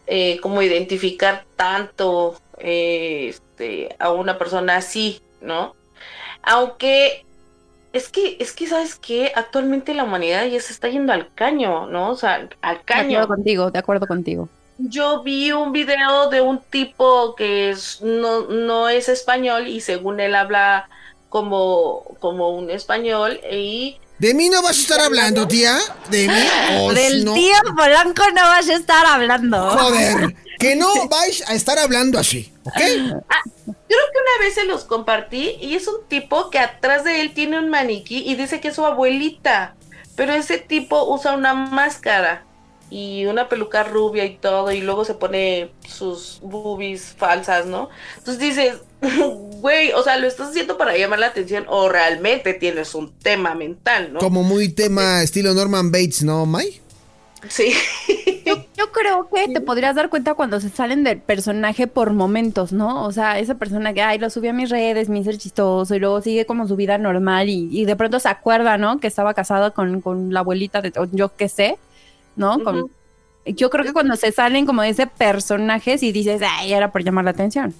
eh, 0.05 0.39
como 0.41 0.61
identificar 0.61 1.45
tanto 1.55 2.35
este, 2.57 3.95
a 3.99 4.11
una 4.11 4.37
persona 4.37 4.77
así, 4.77 5.21
¿no? 5.41 5.75
Aunque 6.41 7.25
es 7.93 8.09
que, 8.09 8.37
es 8.39 8.53
que, 8.53 8.67
¿sabes 8.67 8.95
qué? 8.95 9.31
Actualmente 9.35 9.93
la 9.93 10.03
humanidad 10.03 10.45
ya 10.45 10.59
se 10.59 10.73
está 10.73 10.89
yendo 10.89 11.13
al 11.13 11.31
caño, 11.33 11.85
¿no? 11.85 12.09
O 12.09 12.15
sea, 12.15 12.49
al 12.61 12.83
caño. 12.83 13.09
De 13.09 13.15
acuerdo 13.17 13.27
contigo, 13.27 13.71
de 13.71 13.79
acuerdo 13.79 14.07
contigo. 14.07 14.49
Yo 14.79 15.21
vi 15.21 15.51
un 15.51 15.71
video 15.71 16.29
de 16.29 16.41
un 16.41 16.59
tipo 16.59 17.35
que 17.35 17.69
es, 17.69 18.01
no, 18.01 18.47
no 18.47 18.89
es 18.89 19.07
español 19.07 19.67
y 19.67 19.79
según 19.79 20.19
él 20.19 20.33
habla 20.33 20.89
como, 21.29 22.03
como 22.19 22.49
un 22.49 22.71
español 22.71 23.39
y... 23.51 23.97
¿De 24.17 24.33
mí 24.33 24.49
no 24.49 24.61
vas 24.63 24.77
a 24.77 24.81
estar 24.81 24.99
hablando, 24.99 25.47
tía? 25.47 25.77
¿De 26.09 26.27
mí? 26.27 26.93
Del 26.95 27.25
tío 27.25 27.55
Polanco 27.75 28.23
no 28.35 28.41
vas 28.41 28.69
a 28.69 28.73
estar 28.73 29.05
hablando. 29.05 29.69
Joder, 29.69 30.35
que 30.59 30.75
no 30.75 31.07
vais 31.09 31.43
a 31.47 31.53
estar 31.53 31.79
hablando 31.79 32.19
así, 32.19 32.51
¿ok? 32.63 32.81
Ah, 33.29 33.41
creo 33.65 33.75
que 33.87 34.19
una 34.19 34.45
vez 34.45 34.53
se 34.55 34.65
los 34.65 34.83
compartí 34.85 35.57
y 35.61 35.75
es 35.75 35.87
un 35.87 36.05
tipo 36.07 36.49
que 36.49 36.59
atrás 36.59 37.03
de 37.03 37.21
él 37.21 37.33
tiene 37.33 37.59
un 37.59 37.69
maniquí 37.69 38.23
y 38.25 38.35
dice 38.35 38.59
que 38.59 38.69
es 38.69 38.75
su 38.75 38.85
abuelita, 38.85 39.75
pero 40.15 40.33
ese 40.33 40.57
tipo 40.57 41.05
usa 41.13 41.33
una 41.33 41.53
máscara 41.53 42.45
y 42.93 43.25
una 43.25 43.49
peluca 43.49 43.83
rubia 43.83 44.23
y 44.23 44.37
todo, 44.37 44.71
y 44.71 44.81
luego 44.81 45.03
se 45.03 45.15
pone 45.15 45.71
sus 45.87 46.39
boobies 46.43 47.15
falsas, 47.17 47.65
¿no? 47.65 47.89
Entonces 48.19 48.39
dices, 48.39 48.75
güey, 49.61 49.91
o 49.93 50.03
sea, 50.03 50.17
lo 50.17 50.27
estás 50.27 50.49
haciendo 50.49 50.77
para 50.77 50.95
llamar 50.95 51.17
la 51.17 51.27
atención 51.27 51.65
o 51.67 51.89
realmente 51.89 52.53
tienes 52.53 52.93
un 52.93 53.11
tema 53.11 53.55
mental, 53.55 54.13
¿no? 54.13 54.19
Como 54.19 54.43
muy 54.43 54.69
tema 54.69 55.23
estilo 55.23 55.55
Norman 55.55 55.91
Bates, 55.91 56.21
¿no, 56.21 56.45
May? 56.45 56.82
Sí. 57.49 57.73
Yo, 58.45 58.91
creo 58.91 59.27
que 59.29 59.47
te 59.53 59.61
podrías 59.61 59.95
dar 59.95 60.09
cuenta 60.09 60.33
cuando 60.33 60.59
se 60.59 60.69
salen 60.69 61.03
del 61.03 61.19
personaje 61.19 61.87
por 61.87 62.13
momentos, 62.13 62.71
¿no? 62.73 63.05
O 63.05 63.11
sea, 63.11 63.39
esa 63.39 63.55
persona 63.55 63.93
que, 63.93 64.01
ay, 64.01 64.19
lo 64.19 64.29
subí 64.29 64.47
a 64.49 64.53
mis 64.53 64.69
redes, 64.69 65.09
me 65.09 65.19
hizo 65.19 65.31
chistoso, 65.33 65.95
y 65.95 65.99
luego 65.99 66.21
sigue 66.21 66.45
como 66.45 66.67
su 66.67 66.75
vida 66.75 66.97
normal 66.97 67.49
y, 67.49 67.85
de 67.85 67.95
pronto 67.95 68.19
se 68.19 68.29
acuerda, 68.29 68.77
¿no? 68.77 68.99
Que 68.99 69.07
estaba 69.07 69.33
casado 69.33 69.73
con, 69.73 70.01
con 70.01 70.33
la 70.33 70.41
abuelita 70.41 70.81
de, 70.81 70.93
yo 71.11 71.35
qué 71.35 71.49
sé. 71.49 71.77
¿no? 72.35 72.57
yo 73.45 73.69
creo 73.69 73.83
que 73.83 73.93
cuando 73.93 74.15
se 74.15 74.31
salen 74.31 74.65
como 74.65 74.81
de 74.81 74.89
ese 74.89 75.07
personaje, 75.07 75.97
si 75.97 76.11
dices, 76.11 76.41
ay, 76.47 76.73
era 76.73 76.91
por 76.91 77.03
llamar 77.03 77.25
la 77.25 77.31
atención. 77.31 77.73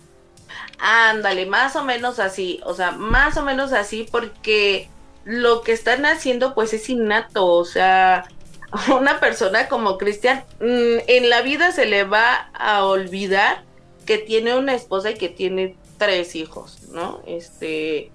Ándale, 0.80 1.46
más 1.46 1.76
o 1.76 1.84
menos 1.84 2.20
así, 2.20 2.60
o 2.66 2.74
sea, 2.74 2.92
más 2.92 3.38
o 3.38 3.44
menos 3.44 3.72
así 3.72 4.06
porque 4.12 4.90
lo 5.24 5.62
que 5.62 5.72
están 5.72 6.06
haciendo 6.06 6.54
pues 6.54 6.74
es 6.74 6.90
innato, 6.90 7.46
o 7.46 7.64
sea, 7.64 8.26
una 9.00 9.20
persona 9.20 9.68
como 9.68 9.98
Cristian 9.98 10.44
mm, 10.60 11.06
en 11.08 11.30
la 11.30 11.42
vida 11.42 11.72
se 11.72 11.86
le 11.86 12.04
va 12.04 12.50
a 12.54 12.86
olvidar 12.86 13.64
que 14.06 14.18
tiene 14.18 14.58
una 14.58 14.74
esposa 14.74 15.12
y 15.12 15.16
que 15.16 15.30
tiene 15.30 15.76
tres 15.98 16.36
hijos, 16.36 16.80
¿no? 16.90 17.22
Este, 17.26 18.12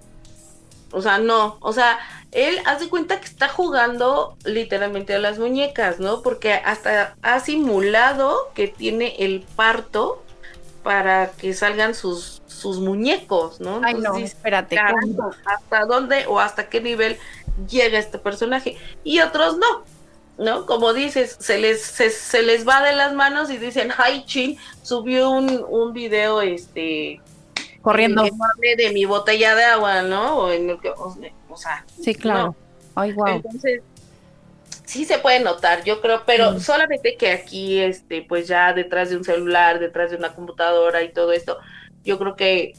o 0.91 1.01
sea, 1.01 1.17
no, 1.17 1.57
o 1.61 1.73
sea, 1.73 1.99
él 2.31 2.59
hace 2.65 2.89
cuenta 2.89 3.19
que 3.19 3.25
está 3.25 3.47
jugando 3.47 4.37
literalmente 4.43 5.15
a 5.15 5.19
las 5.19 5.39
muñecas, 5.39 5.99
¿no? 5.99 6.21
Porque 6.21 6.53
hasta 6.53 7.15
ha 7.21 7.39
simulado 7.39 8.51
que 8.53 8.67
tiene 8.67 9.15
el 9.19 9.41
parto 9.55 10.23
para 10.83 11.31
que 11.31 11.53
salgan 11.53 11.95
sus, 11.95 12.41
sus 12.47 12.79
muñecos, 12.79 13.59
¿no? 13.59 13.81
Ay, 13.83 13.95
no, 13.95 14.15
espérate. 14.17 14.77
¿Hasta 15.45 15.85
dónde 15.85 16.25
o 16.27 16.39
hasta 16.39 16.69
qué 16.69 16.81
nivel 16.81 17.17
llega 17.67 17.97
este 17.97 18.19
personaje? 18.19 18.77
Y 19.03 19.19
otros 19.21 19.57
no, 19.57 19.83
¿no? 20.39 20.65
Como 20.65 20.93
dices, 20.93 21.35
se 21.39 21.59
les, 21.59 21.81
se, 21.81 22.41
les 22.41 22.67
va 22.67 22.81
de 22.81 22.95
las 22.95 23.13
manos 23.13 23.51
y 23.51 23.57
dicen, 23.57 23.91
ay, 23.97 24.23
chin, 24.25 24.57
subió 24.81 25.29
un, 25.29 25.65
un 25.69 25.93
video, 25.93 26.41
este... 26.41 27.21
Corriendo. 27.81 28.23
de 28.23 28.91
mi 28.91 29.05
botella 29.05 29.55
de 29.55 29.63
agua, 29.63 30.01
¿no? 30.01 30.37
O 30.37 30.51
en 30.51 30.69
el 30.69 30.79
que, 30.79 30.89
o 30.89 31.55
sea. 31.55 31.85
Sí, 32.01 32.13
claro. 32.13 32.53
Ay, 32.93 33.13
wow. 33.13 33.27
Entonces, 33.27 33.81
sí 34.89 35.05
se 35.05 35.19
puede 35.19 35.39
notar, 35.39 35.83
yo 35.83 36.01
creo, 36.01 36.23
pero 36.25 36.53
mm. 36.53 36.59
solamente 36.59 37.15
que 37.15 37.31
aquí, 37.31 37.79
este, 37.79 38.21
pues 38.21 38.47
ya 38.47 38.73
detrás 38.73 39.11
de 39.11 39.17
un 39.17 39.23
celular, 39.23 39.79
detrás 39.79 40.11
de 40.11 40.17
una 40.17 40.33
computadora 40.33 41.03
y 41.03 41.13
todo 41.13 41.31
esto, 41.31 41.57
yo 42.03 42.17
creo 42.17 42.35
que 42.35 42.73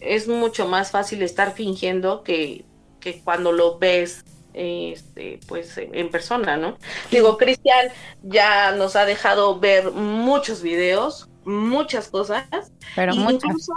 es 0.00 0.28
mucho 0.28 0.68
más 0.68 0.90
fácil 0.90 1.22
estar 1.22 1.54
fingiendo 1.54 2.22
que, 2.22 2.64
que 3.00 3.20
cuando 3.22 3.52
lo 3.52 3.78
ves 3.78 4.24
este, 4.56 5.38
pues 5.46 5.76
en 5.78 6.10
persona, 6.10 6.56
¿no? 6.56 6.78
Digo, 7.10 7.36
Cristian 7.36 7.88
ya 8.22 8.72
nos 8.72 8.96
ha 8.96 9.04
dejado 9.04 9.60
ver 9.60 9.92
muchos 9.92 10.62
videos, 10.62 11.28
muchas 11.44 12.08
cosas. 12.08 12.46
Pero 12.94 13.14
incluso, 13.14 13.72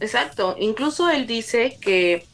exacto, 0.00 0.56
incluso 0.58 1.10
él 1.10 1.26
dice 1.26 1.76
que 1.80 2.26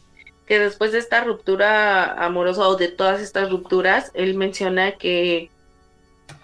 que 0.48 0.58
después 0.58 0.92
de 0.92 0.98
esta 0.98 1.22
ruptura 1.22 2.24
amorosa 2.24 2.66
o 2.66 2.76
de 2.76 2.88
todas 2.88 3.20
estas 3.20 3.50
rupturas, 3.50 4.10
él 4.14 4.34
menciona 4.34 4.92
que, 4.92 5.50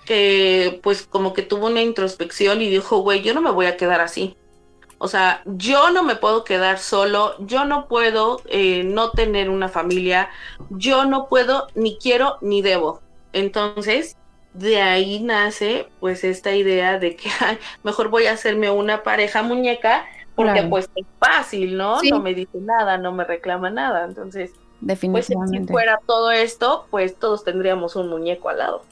que 0.04 0.78
pues 0.82 1.04
como 1.04 1.32
que 1.32 1.40
tuvo 1.40 1.68
una 1.68 1.80
introspección 1.80 2.60
y 2.60 2.68
dijo, 2.68 2.98
güey, 2.98 3.22
yo 3.22 3.32
no 3.32 3.40
me 3.40 3.50
voy 3.50 3.64
a 3.64 3.78
quedar 3.78 4.02
así. 4.02 4.36
O 4.98 5.08
sea, 5.08 5.42
yo 5.44 5.90
no 5.90 6.02
me 6.02 6.16
puedo 6.16 6.44
quedar 6.44 6.78
solo, 6.78 7.34
yo 7.40 7.64
no 7.64 7.88
puedo 7.88 8.40
eh, 8.46 8.84
no 8.84 9.10
tener 9.10 9.50
una 9.50 9.68
familia, 9.68 10.30
yo 10.70 11.04
no 11.04 11.28
puedo, 11.28 11.66
ni 11.74 11.98
quiero, 11.98 12.38
ni 12.40 12.62
debo. 12.62 13.00
Entonces, 13.32 14.16
de 14.54 14.80
ahí 14.80 15.20
nace 15.20 15.88
pues 16.00 16.22
esta 16.24 16.54
idea 16.54 16.98
de 16.98 17.16
que 17.16 17.28
mejor 17.82 18.08
voy 18.08 18.26
a 18.26 18.32
hacerme 18.32 18.70
una 18.70 19.02
pareja 19.02 19.42
muñeca 19.42 20.06
porque 20.34 20.62
pues 20.64 20.88
es 20.96 21.06
fácil, 21.18 21.76
¿no? 21.76 22.00
No 22.02 22.20
me 22.20 22.34
dice 22.34 22.58
nada, 22.58 22.98
no 22.98 23.12
me 23.12 23.24
reclama 23.24 23.70
nada, 23.70 24.04
entonces, 24.04 24.52
definitivamente. 24.80 25.58
Pues 25.58 25.66
si 25.66 25.72
fuera 25.72 26.00
todo 26.06 26.32
esto, 26.32 26.86
pues 26.90 27.16
todos 27.16 27.44
tendríamos 27.44 27.94
un 27.94 28.08
muñeco 28.08 28.48
al 28.48 28.58
lado. 28.58 28.82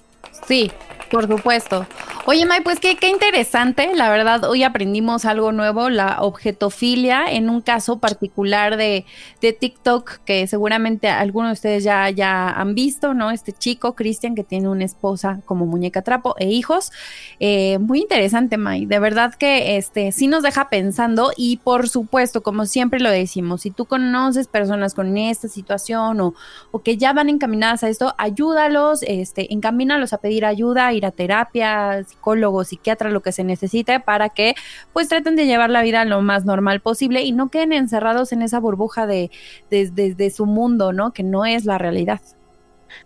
Sí, 0.47 0.71
por 1.11 1.29
supuesto. 1.29 1.87
Oye, 2.25 2.47
May, 2.47 2.61
pues 2.61 2.79
qué, 2.79 2.97
qué 2.97 3.09
interesante. 3.09 3.91
La 3.95 4.09
verdad, 4.09 4.45
hoy 4.45 4.63
aprendimos 4.63 5.25
algo 5.25 5.51
nuevo, 5.51 5.91
la 5.91 6.19
objetofilia, 6.21 7.31
en 7.31 7.51
un 7.51 7.61
caso 7.61 7.99
particular 7.99 8.77
de, 8.77 9.05
de 9.41 9.53
TikTok, 9.53 10.21
que 10.25 10.47
seguramente 10.47 11.09
algunos 11.09 11.49
de 11.51 11.53
ustedes 11.55 11.85
ya, 11.85 12.09
ya 12.11 12.49
han 12.49 12.77
visto, 12.77 13.13
¿no? 13.13 13.33
Este 13.33 13.53
chico, 13.53 13.95
Cristian, 13.97 14.37
que 14.37 14.45
tiene 14.45 14.69
una 14.69 14.85
esposa 14.85 15.41
como 15.47 15.67
muñeca 15.67 16.03
trapo 16.03 16.37
e 16.39 16.47
hijos. 16.47 16.93
Eh, 17.41 17.79
muy 17.81 18.01
interesante, 18.01 18.57
May. 18.57 18.87
De 18.87 19.01
verdad 19.01 19.35
que 19.35 19.77
este 19.77 20.13
sí 20.13 20.29
nos 20.29 20.45
deja 20.45 20.71
pensando. 20.71 21.33
Y 21.37 21.57
por 21.57 21.89
supuesto, 21.89 22.43
como 22.45 22.67
siempre 22.67 23.01
lo 23.01 23.11
decimos, 23.11 23.63
si 23.63 23.73
tú 23.73 23.85
conoces 23.85 24.47
personas 24.47 24.95
con 24.95 25.17
esta 25.19 25.49
situación 25.49 26.21
o, 26.21 26.35
o 26.71 26.83
que 26.83 26.97
ya 26.97 27.13
van 27.13 27.29
encaminadas 27.29 27.83
a 27.83 27.89
esto, 27.89 28.15
ayúdalos, 28.17 29.03
este, 29.03 29.53
encamínalos 29.53 30.12
a 30.13 30.19
pedir 30.19 30.45
ayuda, 30.45 30.93
ir 30.93 31.07
a 31.07 31.11
terapia, 31.11 32.05
psicólogo, 32.05 32.65
psiquiatra, 32.65 33.11
lo 33.11 33.21
que 33.21 33.33
se 33.33 33.45
necesite 33.45 34.01
para 34.01 34.29
que 34.29 34.55
pues 34.93 35.09
traten 35.09 35.37
de 35.37 35.47
llevar 35.47 35.71
la 35.71 35.83
vida 35.83 36.05
lo 36.05 36.23
más 36.23 36.45
normal 36.45 36.81
posible 36.81 37.23
y 37.23 37.33
no 37.33 37.51
queden 37.51 37.73
encerrados 37.73 38.33
en 38.33 38.43
esa 38.43 38.61
burbuja 38.61 39.07
de, 39.07 39.31
de, 39.71 40.31
su 40.31 40.47
mundo, 40.47 40.93
¿no? 40.93 41.13
Que 41.13 41.23
no 41.23 41.45
es 41.45 41.65
la 41.65 41.79
realidad. 41.79 42.21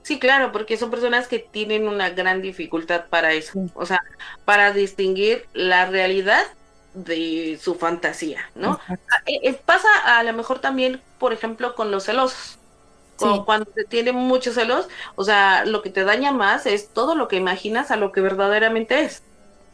Sí, 0.02 0.18
claro, 0.18 0.52
porque 0.52 0.76
son 0.76 0.90
personas 0.90 1.28
que 1.28 1.38
tienen 1.38 1.88
una 1.88 2.10
gran 2.10 2.42
dificultad 2.42 3.06
para 3.06 3.32
eso, 3.32 3.60
o 3.74 3.86
sea, 3.86 4.02
para 4.44 4.72
distinguir 4.72 5.46
la 5.52 5.86
realidad 5.86 6.42
de 6.94 7.58
su 7.60 7.74
fantasía, 7.74 8.50
¿no? 8.54 8.80
Ah, 8.88 8.96
eh, 9.26 9.40
eh, 9.42 9.60
pasa 9.64 9.88
a 10.04 10.22
lo 10.22 10.32
mejor 10.32 10.60
también, 10.60 11.00
por 11.18 11.32
ejemplo, 11.32 11.74
con 11.74 11.90
los 11.90 12.04
celosos 12.04 12.58
cuando 13.44 13.66
te 13.70 13.84
tiene 13.84 14.12
muchos 14.12 14.54
celos, 14.54 14.88
o 15.14 15.24
sea, 15.24 15.64
lo 15.64 15.82
que 15.82 15.90
te 15.90 16.04
daña 16.04 16.32
más 16.32 16.66
es 16.66 16.92
todo 16.92 17.14
lo 17.14 17.28
que 17.28 17.36
imaginas 17.36 17.90
a 17.90 17.96
lo 17.96 18.12
que 18.12 18.20
verdaderamente 18.20 19.00
es. 19.02 19.22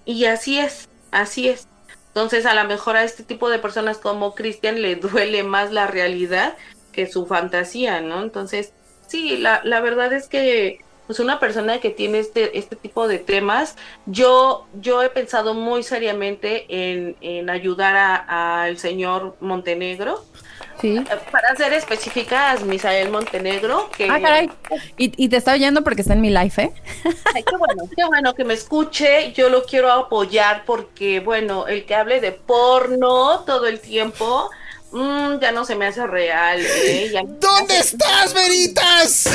Y 0.04 0.24
así 0.26 0.58
es, 0.58 0.88
así 1.10 1.48
es. 1.48 1.68
Entonces, 2.08 2.46
a 2.46 2.54
lo 2.54 2.64
mejor 2.64 2.96
a 2.96 3.04
este 3.04 3.24
tipo 3.24 3.48
de 3.50 3.58
personas 3.58 3.98
como 3.98 4.34
Cristian 4.34 4.82
le 4.82 4.96
duele 4.96 5.42
más 5.44 5.72
la 5.72 5.86
realidad 5.86 6.56
que 6.92 7.06
su 7.06 7.26
fantasía, 7.26 8.00
¿no? 8.00 8.22
Entonces, 8.22 8.74
Sí, 9.12 9.36
la, 9.36 9.60
la 9.64 9.80
verdad 9.82 10.10
es 10.14 10.26
que 10.26 10.80
pues 11.06 11.20
una 11.20 11.38
persona 11.38 11.80
que 11.80 11.90
tiene 11.90 12.18
este, 12.18 12.58
este 12.58 12.76
tipo 12.76 13.08
de 13.08 13.18
temas, 13.18 13.76
yo, 14.06 14.68
yo 14.72 15.02
he 15.02 15.10
pensado 15.10 15.52
muy 15.52 15.82
seriamente 15.82 16.64
en, 16.68 17.18
en 17.20 17.50
ayudar 17.50 18.24
al 18.26 18.78
señor 18.78 19.36
Montenegro. 19.40 20.24
Sí. 20.80 20.96
Eh, 20.96 21.04
para 21.30 21.54
ser 21.56 21.72
específicas, 21.72 22.62
Misael 22.64 23.10
Montenegro. 23.10 23.90
Que... 23.96 24.08
Ah, 24.10 24.20
caray. 24.20 24.50
Y, 24.96 25.24
y, 25.24 25.28
te 25.28 25.36
está 25.36 25.52
oyendo 25.52 25.84
porque 25.84 26.02
está 26.02 26.14
en 26.14 26.20
mi 26.20 26.30
live, 26.30 26.52
¿eh? 26.56 26.72
Ay, 27.34 27.44
qué 27.44 27.56
bueno, 27.56 27.88
qué 27.96 28.04
bueno 28.04 28.34
que 28.34 28.44
me 28.44 28.54
escuche. 28.54 29.32
Yo 29.32 29.48
lo 29.48 29.64
quiero 29.64 29.92
apoyar 29.92 30.64
porque, 30.66 31.20
bueno, 31.20 31.66
el 31.66 31.84
que 31.84 31.94
hable 31.94 32.20
de 32.20 32.32
porno 32.32 33.40
todo 33.46 33.66
el 33.66 33.80
tiempo 33.80 34.50
Mm, 34.92 35.38
ya 35.40 35.52
no 35.52 35.64
se 35.64 35.74
me 35.74 35.86
hace 35.86 36.06
real. 36.06 36.60
¿eh? 36.60 37.12
¿Dónde 37.40 37.78
estás, 37.78 38.34
Veritas? 38.34 39.30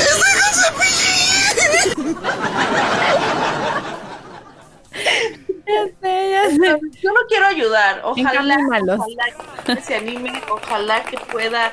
Yo 7.02 7.12
no 7.12 7.20
quiero 7.28 7.46
ayudar. 7.46 8.00
Ojalá, 8.04 8.56
ojalá 8.70 9.24
que 9.66 9.80
se 9.82 9.94
anime, 9.96 10.32
ojalá 10.50 11.04
que 11.04 11.18
pueda 11.18 11.72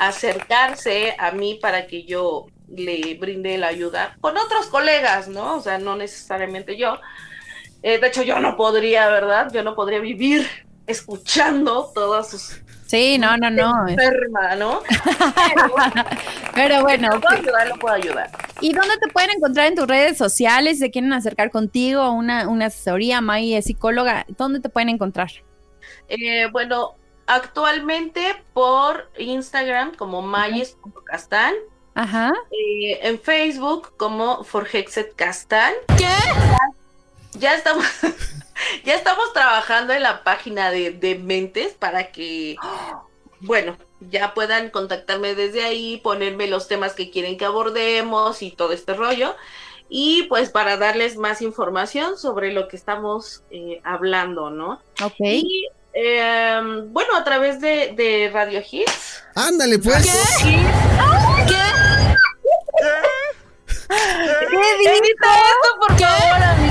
acercarse 0.00 1.14
a 1.18 1.30
mí 1.30 1.58
para 1.60 1.86
que 1.86 2.04
yo 2.04 2.46
le 2.68 3.14
brinde 3.14 3.56
la 3.56 3.68
ayuda 3.68 4.16
con 4.20 4.36
otros 4.36 4.66
colegas, 4.66 5.28
¿no? 5.28 5.56
O 5.56 5.60
sea, 5.60 5.78
no 5.78 5.96
necesariamente 5.96 6.76
yo. 6.76 6.98
Eh, 7.82 7.98
de 7.98 8.06
hecho, 8.08 8.22
yo 8.22 8.40
no 8.40 8.56
podría, 8.56 9.08
¿verdad? 9.08 9.50
Yo 9.52 9.62
no 9.62 9.74
podría 9.74 10.00
vivir 10.00 10.46
escuchando 10.86 11.90
todas 11.94 12.30
sus 12.30 12.62
Sí, 12.86 13.18
no, 13.18 13.36
no, 13.36 13.50
no. 13.50 13.88
Enferma, 13.88 14.54
¿no? 14.54 14.80
Pero, 16.54 16.82
bueno. 16.82 17.08
Lo 17.10 17.20
puedo 17.20 17.36
ayudar, 17.36 17.68
lo 17.68 17.76
puedo 17.76 17.94
ayudar. 17.94 18.30
¿Y 18.60 18.72
dónde 18.72 18.96
te 18.98 19.08
pueden 19.08 19.30
encontrar 19.30 19.66
en 19.66 19.74
tus 19.74 19.88
redes 19.88 20.16
sociales? 20.16 20.78
¿Se 20.78 20.90
quieren 20.90 21.12
acercar 21.12 21.50
contigo? 21.50 22.10
Una, 22.12 22.48
una 22.48 22.66
asesoría, 22.66 23.20
May 23.20 23.54
es 23.54 23.64
psicóloga. 23.64 24.24
¿Dónde 24.38 24.60
te 24.60 24.68
pueden 24.68 24.88
encontrar? 24.88 25.30
Eh, 26.08 26.46
bueno, 26.52 26.94
actualmente 27.26 28.36
por 28.52 29.10
Instagram 29.18 29.94
como 29.94 30.22
mayes.castan. 30.22 31.54
Ajá. 31.94 32.32
Eh, 32.50 33.00
en 33.02 33.18
Facebook 33.18 33.94
como 33.96 34.44
Forhexet 34.44 35.14
Castan. 35.16 35.72
¿Qué? 35.96 36.06
Ya 37.38 37.54
estamos. 37.54 37.84
ya 38.84 38.94
estamos 38.94 39.32
trabajando 39.32 39.92
en 39.92 40.02
la 40.02 40.24
página 40.24 40.70
de, 40.70 41.20
Mentes 41.22 41.74
para 41.74 42.10
que, 42.10 42.56
bueno, 43.40 43.76
ya 44.00 44.34
puedan 44.34 44.70
contactarme 44.70 45.34
desde 45.34 45.64
ahí, 45.64 45.98
ponerme 45.98 46.46
los 46.46 46.68
temas 46.68 46.94
que 46.94 47.10
quieren 47.10 47.36
que 47.36 47.44
abordemos 47.44 48.42
y 48.42 48.50
todo 48.50 48.72
este 48.72 48.94
rollo. 48.94 49.34
Y 49.88 50.24
pues 50.24 50.50
para 50.50 50.76
darles 50.76 51.16
más 51.16 51.40
información 51.42 52.18
sobre 52.18 52.52
lo 52.52 52.66
que 52.66 52.76
estamos 52.76 53.44
eh, 53.50 53.80
hablando, 53.84 54.50
¿no? 54.50 54.80
Ok. 55.02 55.14
Y 55.20 55.68
em, 55.92 56.92
bueno, 56.92 57.14
a 57.16 57.22
través 57.22 57.60
de, 57.60 58.30
Radio 58.32 58.60
Hits. 58.68 59.22
Ándale, 59.36 59.78
pues. 59.78 60.04
¿Qué? 60.42 60.66
¿Qué? 61.46 61.46
¿Qué? 61.46 61.66
Edita 63.88 65.34
esto, 65.36 65.78
por 65.78 65.98
favor, 65.98 66.42
amigo. 66.42 66.65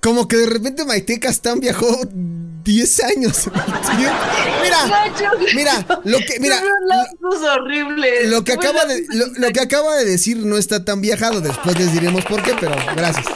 Como 0.00 0.28
que 0.28 0.36
de 0.36 0.46
repente 0.46 0.84
Maite 0.84 1.18
Castán 1.18 1.60
viajó 1.60 1.86
10 2.68 3.04
años. 3.04 3.48
mira, 3.96 4.12
mira, 5.54 5.86
lo 6.04 6.18
que, 6.18 6.40
mira, 6.40 6.62
lo 8.26 8.44
que 8.44 8.52
acaba 8.52 8.84
de, 8.84 9.06
lo, 9.38 9.50
que 9.52 9.60
acaba 9.60 9.96
de 9.96 10.04
decir 10.04 10.36
no 10.38 10.58
está 10.58 10.84
tan 10.84 11.00
viajado. 11.00 11.40
Después 11.40 11.78
les 11.78 11.92
diremos 11.92 12.24
por 12.24 12.42
qué, 12.42 12.54
pero 12.60 12.74
gracias. 12.94 13.26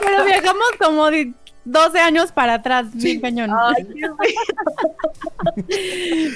Pero 0.00 0.24
viajamos 0.24 0.64
como 0.78 1.10
12 1.64 2.00
años 2.00 2.32
para 2.32 2.54
atrás, 2.54 2.86
sí. 2.98 3.20
cañón. 3.20 3.50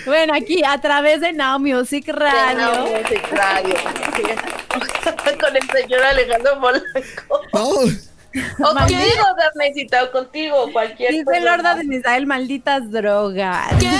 bueno, 0.07 0.35
aquí 0.35 0.63
a 0.65 0.81
través 0.81 1.21
de 1.21 1.33
Now 1.33 1.59
Music 1.59 2.07
Radio. 2.09 2.59
Now 2.59 2.87
Music 2.87 3.27
Radio. 3.33 3.75
Con 5.41 5.57
el 5.57 5.71
señor 5.71 6.03
Alejandro 6.03 6.61
Molanco. 6.61 7.41
Vamos. 7.53 8.14
O 8.61 8.75
contigo, 8.75 9.25
Darnesita, 9.39 10.05
o 10.05 10.11
contigo, 10.11 10.73
cualquier 10.73 11.13
Dice 11.13 11.37
el 11.37 11.45
Lorda 11.45 11.77
de 11.77 11.85
Misael, 11.85 12.27
malditas 12.27 12.91
drogas. 12.91 13.69
¿Qué? 13.79 13.91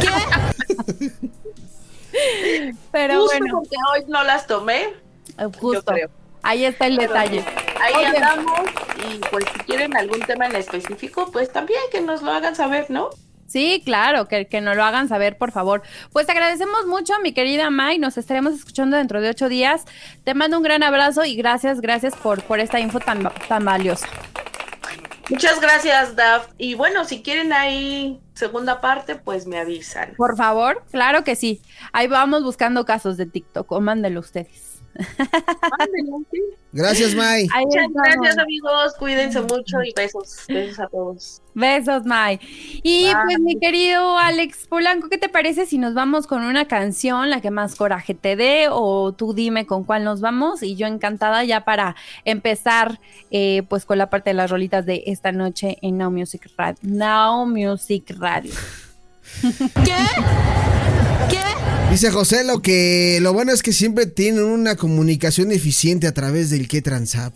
¿Qué? 0.00 1.12
Pero 2.92 3.20
Justo 3.20 3.38
bueno. 3.38 3.54
porque 3.58 3.76
hoy 3.92 4.04
no 4.08 4.24
las 4.24 4.46
tomé. 4.46 4.94
Justo. 5.58 5.72
Yo 5.72 5.82
creo. 5.84 6.10
Ahí 6.42 6.64
está 6.64 6.86
el 6.86 6.96
detalle. 6.96 7.44
Ahí 7.80 8.04
andamos 8.04 8.60
y 9.08 9.18
pues 9.30 9.44
si 9.52 9.58
quieren 9.60 9.96
algún 9.96 10.20
tema 10.20 10.46
en 10.46 10.56
específico, 10.56 11.30
pues 11.30 11.52
también 11.52 11.80
que 11.90 12.00
nos 12.00 12.22
lo 12.22 12.32
hagan 12.32 12.54
saber, 12.54 12.90
¿no? 12.90 13.10
Sí, 13.50 13.82
claro, 13.84 14.28
que, 14.28 14.46
que 14.46 14.60
nos 14.60 14.76
lo 14.76 14.84
hagan 14.84 15.08
saber, 15.08 15.36
por 15.36 15.50
favor. 15.50 15.82
Pues 16.12 16.26
te 16.26 16.32
agradecemos 16.32 16.86
mucho, 16.86 17.14
mi 17.20 17.32
querida 17.32 17.68
Mai. 17.68 17.98
Nos 17.98 18.16
estaremos 18.16 18.54
escuchando 18.54 18.96
dentro 18.96 19.20
de 19.20 19.28
ocho 19.28 19.48
días. 19.48 19.86
Te 20.22 20.34
mando 20.34 20.56
un 20.56 20.62
gran 20.62 20.84
abrazo 20.84 21.24
y 21.24 21.34
gracias, 21.34 21.80
gracias 21.80 22.14
por, 22.14 22.44
por 22.44 22.60
esta 22.60 22.78
info 22.78 23.00
tan, 23.00 23.28
tan 23.48 23.64
valiosa. 23.64 24.06
Muchas 25.30 25.60
gracias, 25.60 26.14
Daf. 26.14 26.46
Y 26.58 26.74
bueno, 26.74 27.04
si 27.04 27.22
quieren 27.22 27.52
ahí 27.52 28.20
segunda 28.34 28.80
parte, 28.80 29.16
pues 29.16 29.48
me 29.48 29.58
avisan. 29.58 30.14
Por 30.16 30.36
favor, 30.36 30.84
claro 30.92 31.24
que 31.24 31.34
sí. 31.34 31.60
Ahí 31.92 32.06
vamos 32.06 32.44
buscando 32.44 32.84
casos 32.84 33.16
de 33.16 33.26
TikTok 33.26 33.72
o 33.72 33.80
mándenlo 33.80 34.20
ustedes. 34.20 34.79
Gracias, 36.72 37.14
May. 37.14 37.48
Muchas 37.64 37.88
gracias, 37.92 38.38
amigos. 38.38 38.94
Cuídense 38.98 39.40
mucho 39.40 39.82
y 39.82 39.92
besos. 39.94 40.44
Besos 40.48 40.78
a 40.78 40.86
todos. 40.86 41.42
Besos, 41.54 42.04
May. 42.04 42.38
Y 42.82 43.10
pues, 43.26 43.40
mi 43.40 43.58
querido 43.58 44.16
Alex 44.18 44.66
Polanco, 44.68 45.08
¿qué 45.08 45.18
te 45.18 45.28
parece 45.28 45.66
si 45.66 45.78
nos 45.78 45.94
vamos 45.94 46.26
con 46.26 46.44
una 46.44 46.66
canción, 46.66 47.28
la 47.28 47.40
que 47.40 47.50
más 47.50 47.74
coraje 47.74 48.14
te 48.14 48.36
dé? 48.36 48.68
O 48.70 49.12
tú 49.12 49.34
dime 49.34 49.66
con 49.66 49.84
cuál 49.84 50.04
nos 50.04 50.20
vamos. 50.20 50.62
Y 50.62 50.76
yo 50.76 50.86
encantada 50.86 51.42
ya 51.44 51.64
para 51.64 51.96
empezar, 52.24 53.00
eh, 53.30 53.62
pues, 53.68 53.84
con 53.84 53.98
la 53.98 54.10
parte 54.10 54.30
de 54.30 54.34
las 54.34 54.50
rolitas 54.50 54.86
de 54.86 55.04
esta 55.06 55.32
noche 55.32 55.78
en 55.82 55.98
Now 55.98 56.10
Music 56.10 56.48
Radio. 56.56 56.78
Now 56.82 57.46
Music 57.46 58.14
Radio. 58.18 58.52
¿Qué? 59.84 60.99
¿Qué? 61.30 61.38
Dice 61.90 62.10
José 62.10 62.44
lo 62.44 62.62
que 62.62 63.18
lo 63.20 63.32
bueno 63.32 63.52
es 63.52 63.62
que 63.62 63.72
siempre 63.72 64.06
tienen 64.06 64.44
una 64.44 64.76
comunicación 64.76 65.50
eficiente 65.52 66.06
a 66.06 66.14
través 66.14 66.50
del 66.50 66.68
que 66.68 66.82
transap. 66.82 67.34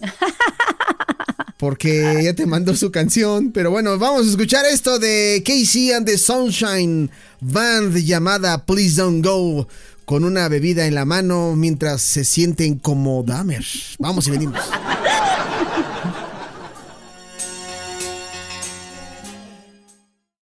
Porque 1.56 2.20
ya 2.24 2.34
te 2.34 2.44
mandó 2.44 2.74
su 2.74 2.90
canción. 2.90 3.52
Pero 3.52 3.70
bueno, 3.70 3.96
vamos 3.96 4.26
a 4.26 4.30
escuchar 4.30 4.64
esto 4.66 4.98
de 4.98 5.44
Casey 5.46 5.92
and 5.92 6.04
the 6.06 6.18
Sunshine 6.18 7.08
Band 7.40 7.96
llamada 7.98 8.66
Please 8.66 9.00
Don't 9.00 9.24
Go. 9.24 9.68
Con 10.04 10.24
una 10.24 10.48
bebida 10.48 10.86
en 10.86 10.96
la 10.96 11.04
mano 11.04 11.54
mientras 11.54 12.02
se 12.02 12.24
sienten 12.24 12.80
como 12.80 13.22
damers. 13.22 13.94
Vamos 14.00 14.26
y 14.26 14.32
venimos. 14.32 14.58